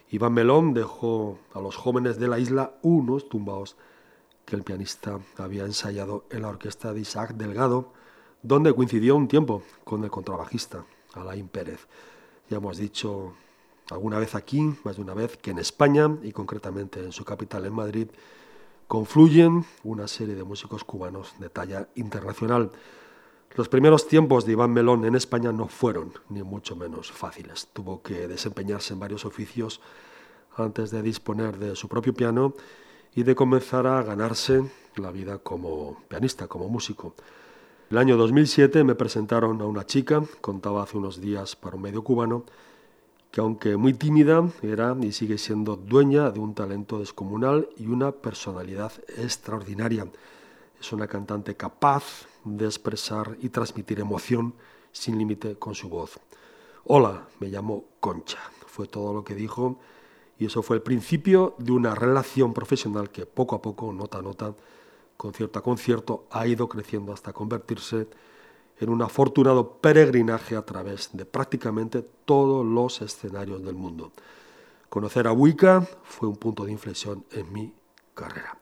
Iván 0.08 0.32
Melón 0.32 0.72
dejó 0.72 1.38
a 1.52 1.60
los 1.60 1.76
jóvenes 1.76 2.18
de 2.18 2.28
la 2.28 2.38
isla 2.38 2.72
unos 2.80 3.28
tumbados 3.28 3.76
que 4.48 4.56
el 4.56 4.62
pianista 4.62 5.20
había 5.36 5.66
ensayado 5.66 6.24
en 6.30 6.40
la 6.40 6.48
orquesta 6.48 6.94
de 6.94 7.00
Isaac 7.00 7.34
Delgado, 7.34 7.92
donde 8.42 8.72
coincidió 8.72 9.14
un 9.14 9.28
tiempo 9.28 9.62
con 9.84 10.02
el 10.04 10.10
contrabajista 10.10 10.86
Alain 11.12 11.48
Pérez. 11.48 11.86
Ya 12.48 12.56
hemos 12.56 12.78
dicho 12.78 13.34
alguna 13.90 14.18
vez 14.18 14.34
aquí, 14.34 14.74
más 14.84 14.96
de 14.96 15.02
una 15.02 15.12
vez, 15.12 15.36
que 15.36 15.50
en 15.50 15.58
España, 15.58 16.16
y 16.22 16.32
concretamente 16.32 17.04
en 17.04 17.12
su 17.12 17.26
capital, 17.26 17.66
en 17.66 17.74
Madrid, 17.74 18.08
confluyen 18.86 19.66
una 19.84 20.08
serie 20.08 20.34
de 20.34 20.44
músicos 20.44 20.82
cubanos 20.82 21.34
de 21.38 21.50
talla 21.50 21.90
internacional. 21.94 22.70
Los 23.54 23.68
primeros 23.68 24.08
tiempos 24.08 24.46
de 24.46 24.52
Iván 24.52 24.72
Melón 24.72 25.04
en 25.04 25.14
España 25.14 25.52
no 25.52 25.68
fueron, 25.68 26.14
ni 26.30 26.42
mucho 26.42 26.74
menos, 26.74 27.12
fáciles. 27.12 27.68
Tuvo 27.74 28.00
que 28.00 28.26
desempeñarse 28.26 28.94
en 28.94 29.00
varios 29.00 29.26
oficios 29.26 29.82
antes 30.56 30.90
de 30.90 31.02
disponer 31.02 31.58
de 31.58 31.76
su 31.76 31.86
propio 31.86 32.14
piano 32.14 32.54
y 33.18 33.24
de 33.24 33.34
comenzar 33.34 33.84
a 33.88 34.00
ganarse 34.04 34.62
la 34.94 35.10
vida 35.10 35.38
como 35.38 36.04
pianista, 36.06 36.46
como 36.46 36.68
músico. 36.68 37.16
El 37.90 37.98
año 37.98 38.16
2007 38.16 38.84
me 38.84 38.94
presentaron 38.94 39.60
a 39.60 39.64
una 39.64 39.84
chica, 39.84 40.22
contaba 40.40 40.84
hace 40.84 40.98
unos 40.98 41.20
días 41.20 41.56
para 41.56 41.74
un 41.74 41.82
medio 41.82 42.04
cubano, 42.04 42.44
que 43.32 43.40
aunque 43.40 43.76
muy 43.76 43.92
tímida, 43.92 44.48
era 44.62 44.96
y 45.02 45.10
sigue 45.10 45.36
siendo 45.36 45.74
dueña 45.74 46.30
de 46.30 46.38
un 46.38 46.54
talento 46.54 47.00
descomunal 47.00 47.68
y 47.76 47.88
una 47.88 48.12
personalidad 48.12 48.92
extraordinaria. 49.16 50.06
Es 50.80 50.92
una 50.92 51.08
cantante 51.08 51.56
capaz 51.56 52.28
de 52.44 52.66
expresar 52.66 53.36
y 53.40 53.48
transmitir 53.48 53.98
emoción 53.98 54.54
sin 54.92 55.18
límite 55.18 55.56
con 55.56 55.74
su 55.74 55.88
voz. 55.88 56.20
Hola, 56.84 57.26
me 57.40 57.48
llamo 57.48 57.84
Concha. 57.98 58.38
Fue 58.68 58.86
todo 58.86 59.12
lo 59.12 59.24
que 59.24 59.34
dijo 59.34 59.80
y 60.38 60.46
eso 60.46 60.62
fue 60.62 60.76
el 60.76 60.82
principio 60.82 61.54
de 61.58 61.72
una 61.72 61.94
relación 61.94 62.54
profesional 62.54 63.10
que 63.10 63.26
poco 63.26 63.56
a 63.56 63.62
poco, 63.62 63.92
nota 63.92 64.18
a 64.18 64.22
nota, 64.22 64.54
concierto 65.16 65.58
a 65.58 65.62
concierto, 65.62 66.26
ha 66.30 66.46
ido 66.46 66.68
creciendo 66.68 67.12
hasta 67.12 67.32
convertirse 67.32 68.06
en 68.78 68.88
un 68.90 69.02
afortunado 69.02 69.78
peregrinaje 69.80 70.54
a 70.56 70.62
través 70.62 71.10
de 71.12 71.24
prácticamente 71.24 72.02
todos 72.24 72.64
los 72.64 73.02
escenarios 73.02 73.64
del 73.64 73.74
mundo. 73.74 74.12
Conocer 74.88 75.26
a 75.26 75.32
Wicca 75.32 75.86
fue 76.04 76.28
un 76.28 76.36
punto 76.36 76.64
de 76.64 76.72
inflexión 76.72 77.24
en 77.32 77.52
mi 77.52 77.74
carrera. 78.14 78.56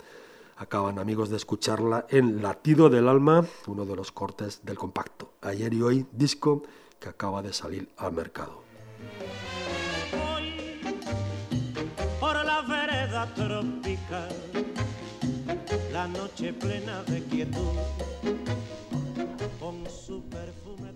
Acaban 0.57 0.99
amigos 0.99 1.29
de 1.29 1.37
escucharla 1.37 2.07
en 2.09 2.41
Latido 2.41 2.89
del 2.89 3.09
Alma, 3.09 3.45
uno 3.67 3.85
de 3.85 3.95
los 3.95 4.11
cortes 4.11 4.65
del 4.65 4.79
compacto. 4.79 5.35
Ayer 5.43 5.75
y 5.75 5.83
hoy, 5.83 6.07
disco 6.13 6.63
que 6.99 7.11
acaba 7.11 7.43
de 7.43 7.53
salir 7.53 7.91
al 7.99 8.13
mercado. 8.13 8.63
Tropical, 13.37 14.35
la 15.93 16.07
noche 16.07 16.53
plena 16.53 17.03
de 17.05 17.23
quietud, 17.25 17.77
con 19.61 19.85
su 19.89 20.23
perfume 20.29 20.96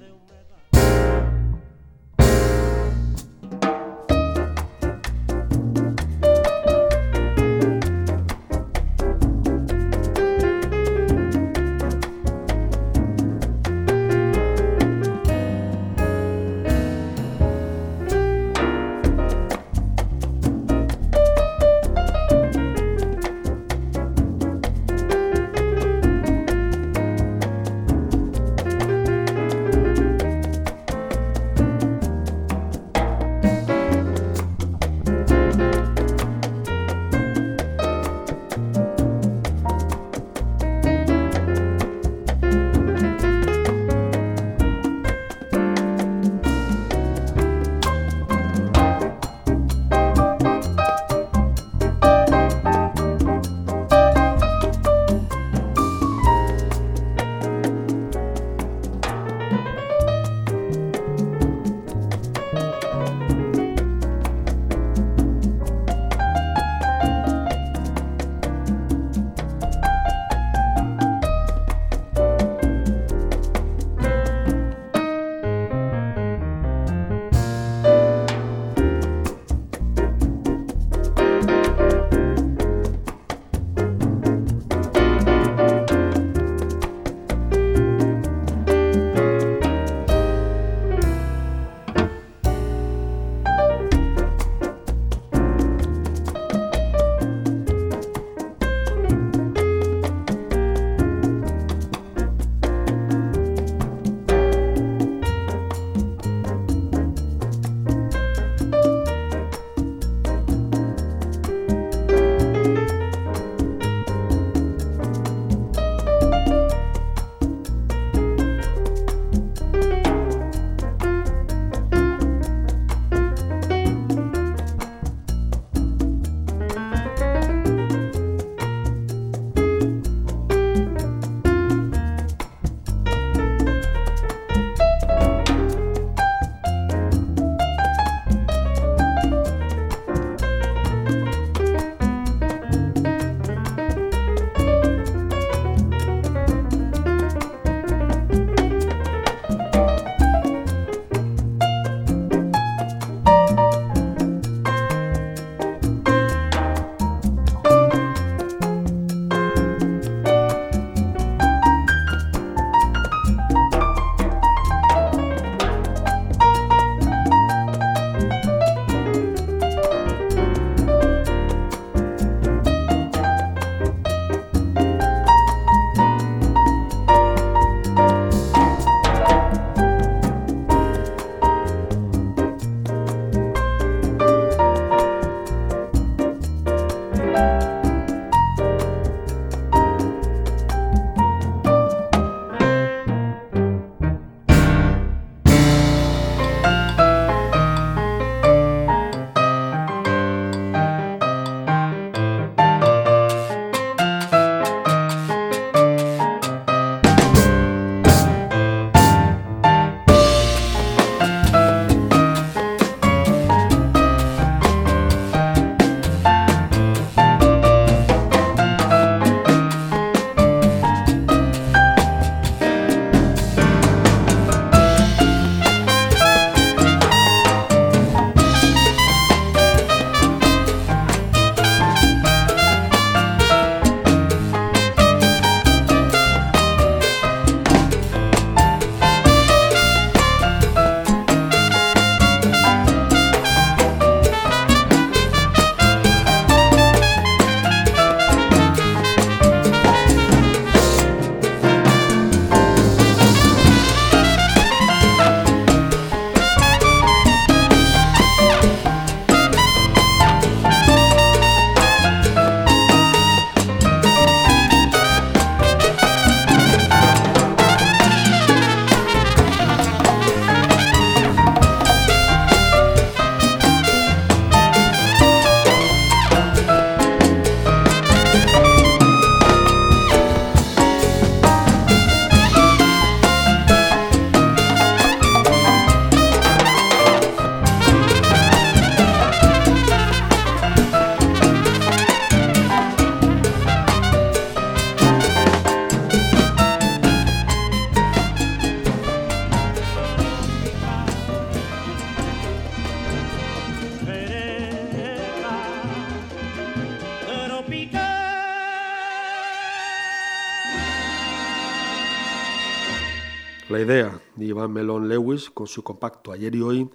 Con 315.48 315.66
su 315.66 315.82
compacto 315.82 316.32
Ayer 316.32 316.54
y 316.54 316.60
Hoy, 316.60 316.90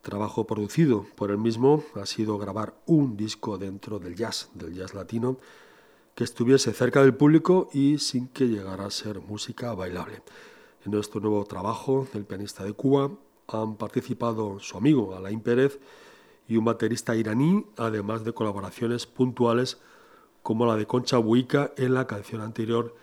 trabajo 0.00 0.46
producido 0.46 1.04
por 1.14 1.30
él 1.30 1.38
mismo, 1.38 1.84
ha 1.94 2.06
sido 2.06 2.38
grabar 2.38 2.74
un 2.86 3.16
disco 3.18 3.58
dentro 3.58 3.98
del 3.98 4.14
jazz, 4.14 4.48
del 4.54 4.72
jazz 4.72 4.94
latino, 4.94 5.36
que 6.14 6.24
estuviese 6.24 6.72
cerca 6.72 7.02
del 7.02 7.14
público 7.14 7.68
y 7.74 7.98
sin 7.98 8.28
que 8.28 8.48
llegara 8.48 8.86
a 8.86 8.90
ser 8.90 9.20
música 9.20 9.74
bailable. 9.74 10.22
En 10.86 10.92
nuestro 10.92 11.20
nuevo 11.20 11.44
trabajo, 11.44 12.06
el 12.14 12.24
pianista 12.24 12.64
de 12.64 12.72
Cuba, 12.72 13.10
han 13.48 13.76
participado 13.76 14.58
su 14.60 14.78
amigo 14.78 15.14
Alain 15.14 15.40
Pérez 15.40 15.78
y 16.48 16.56
un 16.56 16.64
baterista 16.64 17.14
iraní, 17.14 17.66
además 17.76 18.24
de 18.24 18.32
colaboraciones 18.32 19.06
puntuales 19.06 19.78
como 20.42 20.66
la 20.66 20.76
de 20.76 20.86
Concha 20.86 21.18
Buica 21.18 21.72
en 21.76 21.94
la 21.94 22.06
canción 22.06 22.40
anterior 22.40 22.96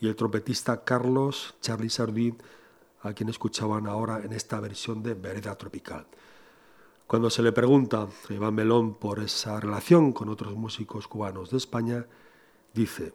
y 0.00 0.08
el 0.08 0.16
trompetista 0.16 0.84
Carlos 0.84 1.54
Charlie 1.60 1.90
Sardín 1.90 2.38
a 3.06 3.14
quien 3.14 3.28
escuchaban 3.28 3.86
ahora 3.86 4.20
en 4.24 4.32
esta 4.32 4.60
versión 4.60 5.02
de 5.02 5.14
Vereda 5.14 5.56
Tropical. 5.56 6.06
Cuando 7.06 7.30
se 7.30 7.42
le 7.42 7.52
pregunta 7.52 8.08
a 8.28 8.32
Iván 8.32 8.54
Melón 8.54 8.94
por 8.94 9.20
esa 9.20 9.60
relación 9.60 10.12
con 10.12 10.28
otros 10.28 10.54
músicos 10.56 11.06
cubanos 11.06 11.50
de 11.50 11.56
España, 11.56 12.06
dice, 12.74 13.14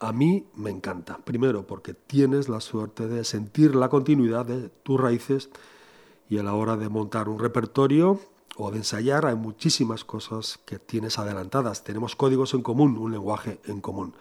a 0.00 0.12
mí 0.12 0.46
me 0.54 0.70
encanta, 0.70 1.18
primero 1.18 1.66
porque 1.66 1.94
tienes 1.94 2.48
la 2.48 2.60
suerte 2.60 3.06
de 3.06 3.24
sentir 3.24 3.74
la 3.74 3.88
continuidad 3.88 4.46
de 4.46 4.68
tus 4.68 5.00
raíces 5.00 5.50
y 6.28 6.38
a 6.38 6.42
la 6.42 6.54
hora 6.54 6.76
de 6.76 6.88
montar 6.88 7.28
un 7.28 7.38
repertorio 7.38 8.20
o 8.56 8.70
de 8.70 8.78
ensayar 8.78 9.26
hay 9.26 9.34
muchísimas 9.34 10.04
cosas 10.04 10.58
que 10.64 10.78
tienes 10.78 11.18
adelantadas, 11.18 11.84
tenemos 11.84 12.16
códigos 12.16 12.54
en 12.54 12.62
común, 12.62 12.96
un 12.98 13.12
lenguaje 13.12 13.60
en 13.64 13.80
común. 13.80 14.14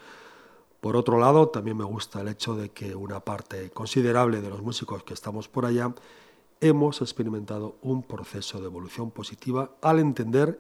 Por 0.84 0.98
otro 0.98 1.18
lado, 1.18 1.48
también 1.48 1.78
me 1.78 1.86
gusta 1.86 2.20
el 2.20 2.28
hecho 2.28 2.58
de 2.58 2.72
que 2.72 2.94
una 2.94 3.22
parte 3.22 3.70
considerable 3.70 4.42
de 4.42 4.50
los 4.50 4.62
músicos 4.62 5.02
que 5.06 5.14
estamos 5.14 5.48
por 5.48 5.66
allá 5.66 5.96
hemos 6.60 7.02
experimentado 7.02 7.78
un 7.82 8.04
proceso 8.04 8.60
de 8.60 8.66
evolución 8.66 9.10
positiva 9.10 9.78
al 9.82 10.00
entender 10.00 10.60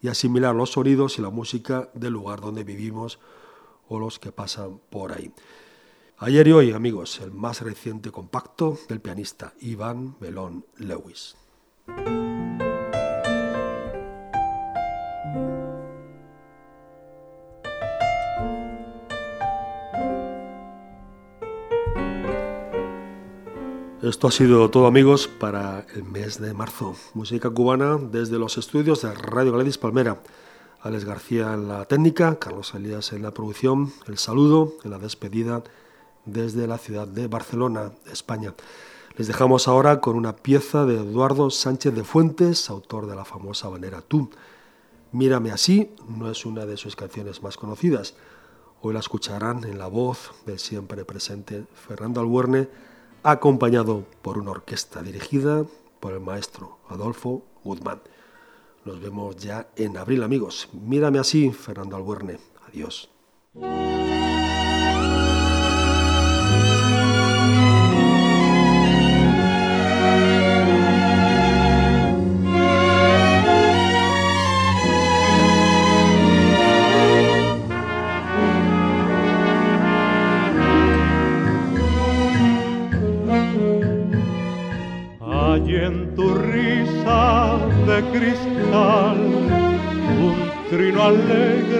y 0.00 0.06
asimilar 0.06 0.54
los 0.54 0.70
sonidos 0.70 1.18
y 1.18 1.22
la 1.22 1.30
música 1.30 1.90
del 1.94 2.12
lugar 2.12 2.40
donde 2.40 2.62
vivimos 2.62 3.18
o 3.88 3.98
los 3.98 4.20
que 4.20 4.30
pasan 4.30 4.78
por 4.88 5.10
ahí. 5.10 5.32
Ayer 6.18 6.46
y 6.46 6.52
hoy, 6.52 6.70
amigos, 6.70 7.20
el 7.20 7.32
más 7.32 7.60
reciente 7.62 8.12
compacto 8.12 8.78
del 8.88 9.00
pianista 9.00 9.52
Iván 9.58 10.14
Belón 10.20 10.64
Lewis. 10.76 11.34
Esto 24.06 24.28
ha 24.28 24.30
sido 24.30 24.70
todo 24.70 24.86
amigos 24.86 25.26
para 25.26 25.84
el 25.96 26.04
mes 26.04 26.40
de 26.40 26.54
marzo. 26.54 26.94
Música 27.14 27.50
cubana 27.50 27.98
desde 27.98 28.38
los 28.38 28.56
estudios 28.56 29.02
de 29.02 29.12
Radio 29.12 29.50
Gladys 29.50 29.78
Palmera. 29.78 30.22
Alex 30.80 31.04
García 31.04 31.52
en 31.54 31.66
la 31.66 31.86
técnica, 31.86 32.38
Carlos 32.38 32.72
Elías 32.76 33.12
en 33.12 33.24
la 33.24 33.32
producción, 33.32 33.92
el 34.06 34.16
saludo 34.16 34.74
en 34.84 34.92
la 34.92 35.00
despedida 35.00 35.64
desde 36.24 36.68
la 36.68 36.78
ciudad 36.78 37.08
de 37.08 37.26
Barcelona, 37.26 37.90
España. 38.08 38.54
Les 39.16 39.26
dejamos 39.26 39.66
ahora 39.66 40.00
con 40.00 40.14
una 40.14 40.36
pieza 40.36 40.86
de 40.86 40.98
Eduardo 40.98 41.50
Sánchez 41.50 41.92
de 41.92 42.04
Fuentes, 42.04 42.70
autor 42.70 43.08
de 43.08 43.16
la 43.16 43.24
famosa 43.24 43.68
banera 43.68 44.02
Tú. 44.02 44.30
Mírame 45.10 45.50
así 45.50 45.90
no 46.08 46.30
es 46.30 46.46
una 46.46 46.64
de 46.64 46.76
sus 46.76 46.94
canciones 46.94 47.42
más 47.42 47.56
conocidas. 47.56 48.14
Hoy 48.82 48.94
la 48.94 49.00
escucharán 49.00 49.64
en 49.64 49.78
la 49.78 49.88
voz 49.88 50.30
del 50.46 50.60
siempre 50.60 51.04
presente 51.04 51.64
Fernando 51.74 52.20
Albuerne 52.20 52.68
acompañado 53.30 54.04
por 54.22 54.38
una 54.38 54.52
orquesta 54.52 55.02
dirigida 55.02 55.64
por 55.98 56.12
el 56.12 56.20
maestro 56.20 56.78
Adolfo 56.88 57.42
Guzmán. 57.64 58.00
Nos 58.84 59.00
vemos 59.00 59.36
ya 59.36 59.68
en 59.74 59.96
abril, 59.96 60.22
amigos. 60.22 60.68
Mírame 60.72 61.18
así, 61.18 61.50
Fernando 61.50 61.96
Albuerne. 61.96 62.38
Adiós. 62.68 63.10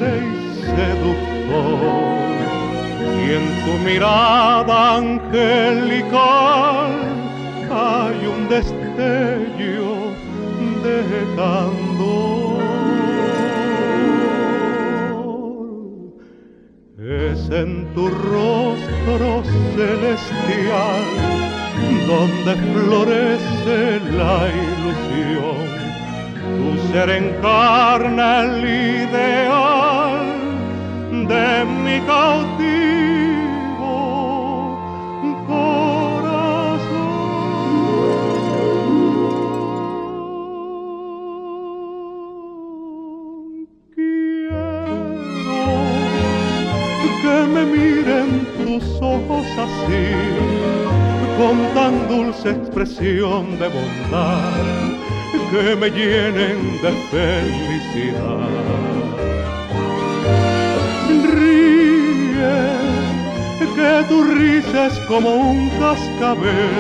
Y 0.02 0.64
seductor. 0.64 2.36
Y 3.18 3.32
en 3.38 3.46
tu 3.64 3.72
mirada 3.84 4.96
angelical 4.96 6.92
hay 7.70 8.26
un 8.26 8.48
destello 8.48 9.94
de 10.84 10.98
candor. 11.36 12.56
Es 16.98 17.50
en 17.50 17.86
tu 17.94 18.08
rostro 18.08 19.42
celestial 19.76 21.04
donde 22.06 22.54
florece 22.72 24.00
la 24.16 24.48
ilusión 24.48 25.76
tu 26.56 26.92
ser 26.92 27.10
encarna 27.10 28.44
el 28.44 28.64
ideal 28.64 29.75
de 31.28 31.64
mi 31.64 32.00
cautivo 32.06 32.36
corazón. 35.46 36.86
Quiero 43.94 44.56
que 47.22 47.36
me 47.54 47.62
miren 47.66 48.30
tus 48.58 48.84
ojos 49.00 49.46
así, 49.66 50.06
con 51.38 51.56
tan 51.74 51.94
dulce 52.08 52.50
expresión 52.50 53.58
de 53.58 53.68
bondad 53.68 54.86
que 55.50 55.76
me 55.76 55.88
llenen 55.90 56.58
de 56.82 56.92
felicidad. 57.10 58.65
Que 63.58 64.04
tu 64.08 64.24
risa 64.24 64.86
es 64.86 64.98
como 65.00 65.34
un 65.34 65.68
cascabel, 65.78 66.70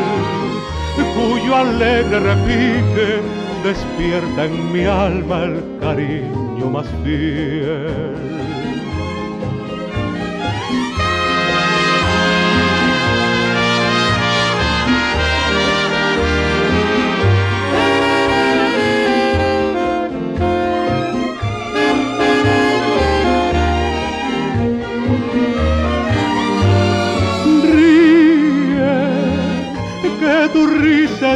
cuyo 1.14 1.56
alegre 1.56 2.20
repique 2.20 3.22
despierta 3.64 4.44
en 4.44 4.72
mi 4.72 4.84
alma 4.84 5.44
el 5.44 5.62
cariño 5.80 6.70
más 6.70 6.86
fiel. 7.02 8.55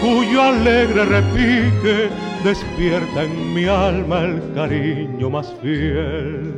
cuyo 0.02 0.42
alegre 0.42 1.04
repique 1.04 2.10
despierta 2.44 3.24
en 3.24 3.54
mi 3.54 3.66
alma 3.66 4.22
el 4.22 4.54
cariño 4.54 5.30
más 5.30 5.54
fiel. 5.62 6.54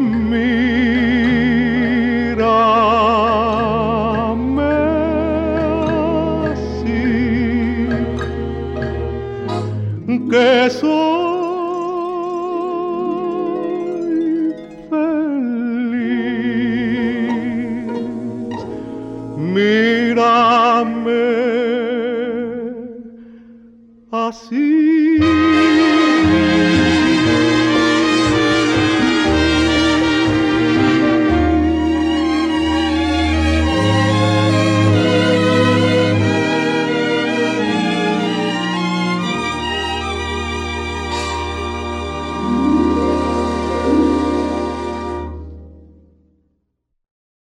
Mírame 0.00 1.24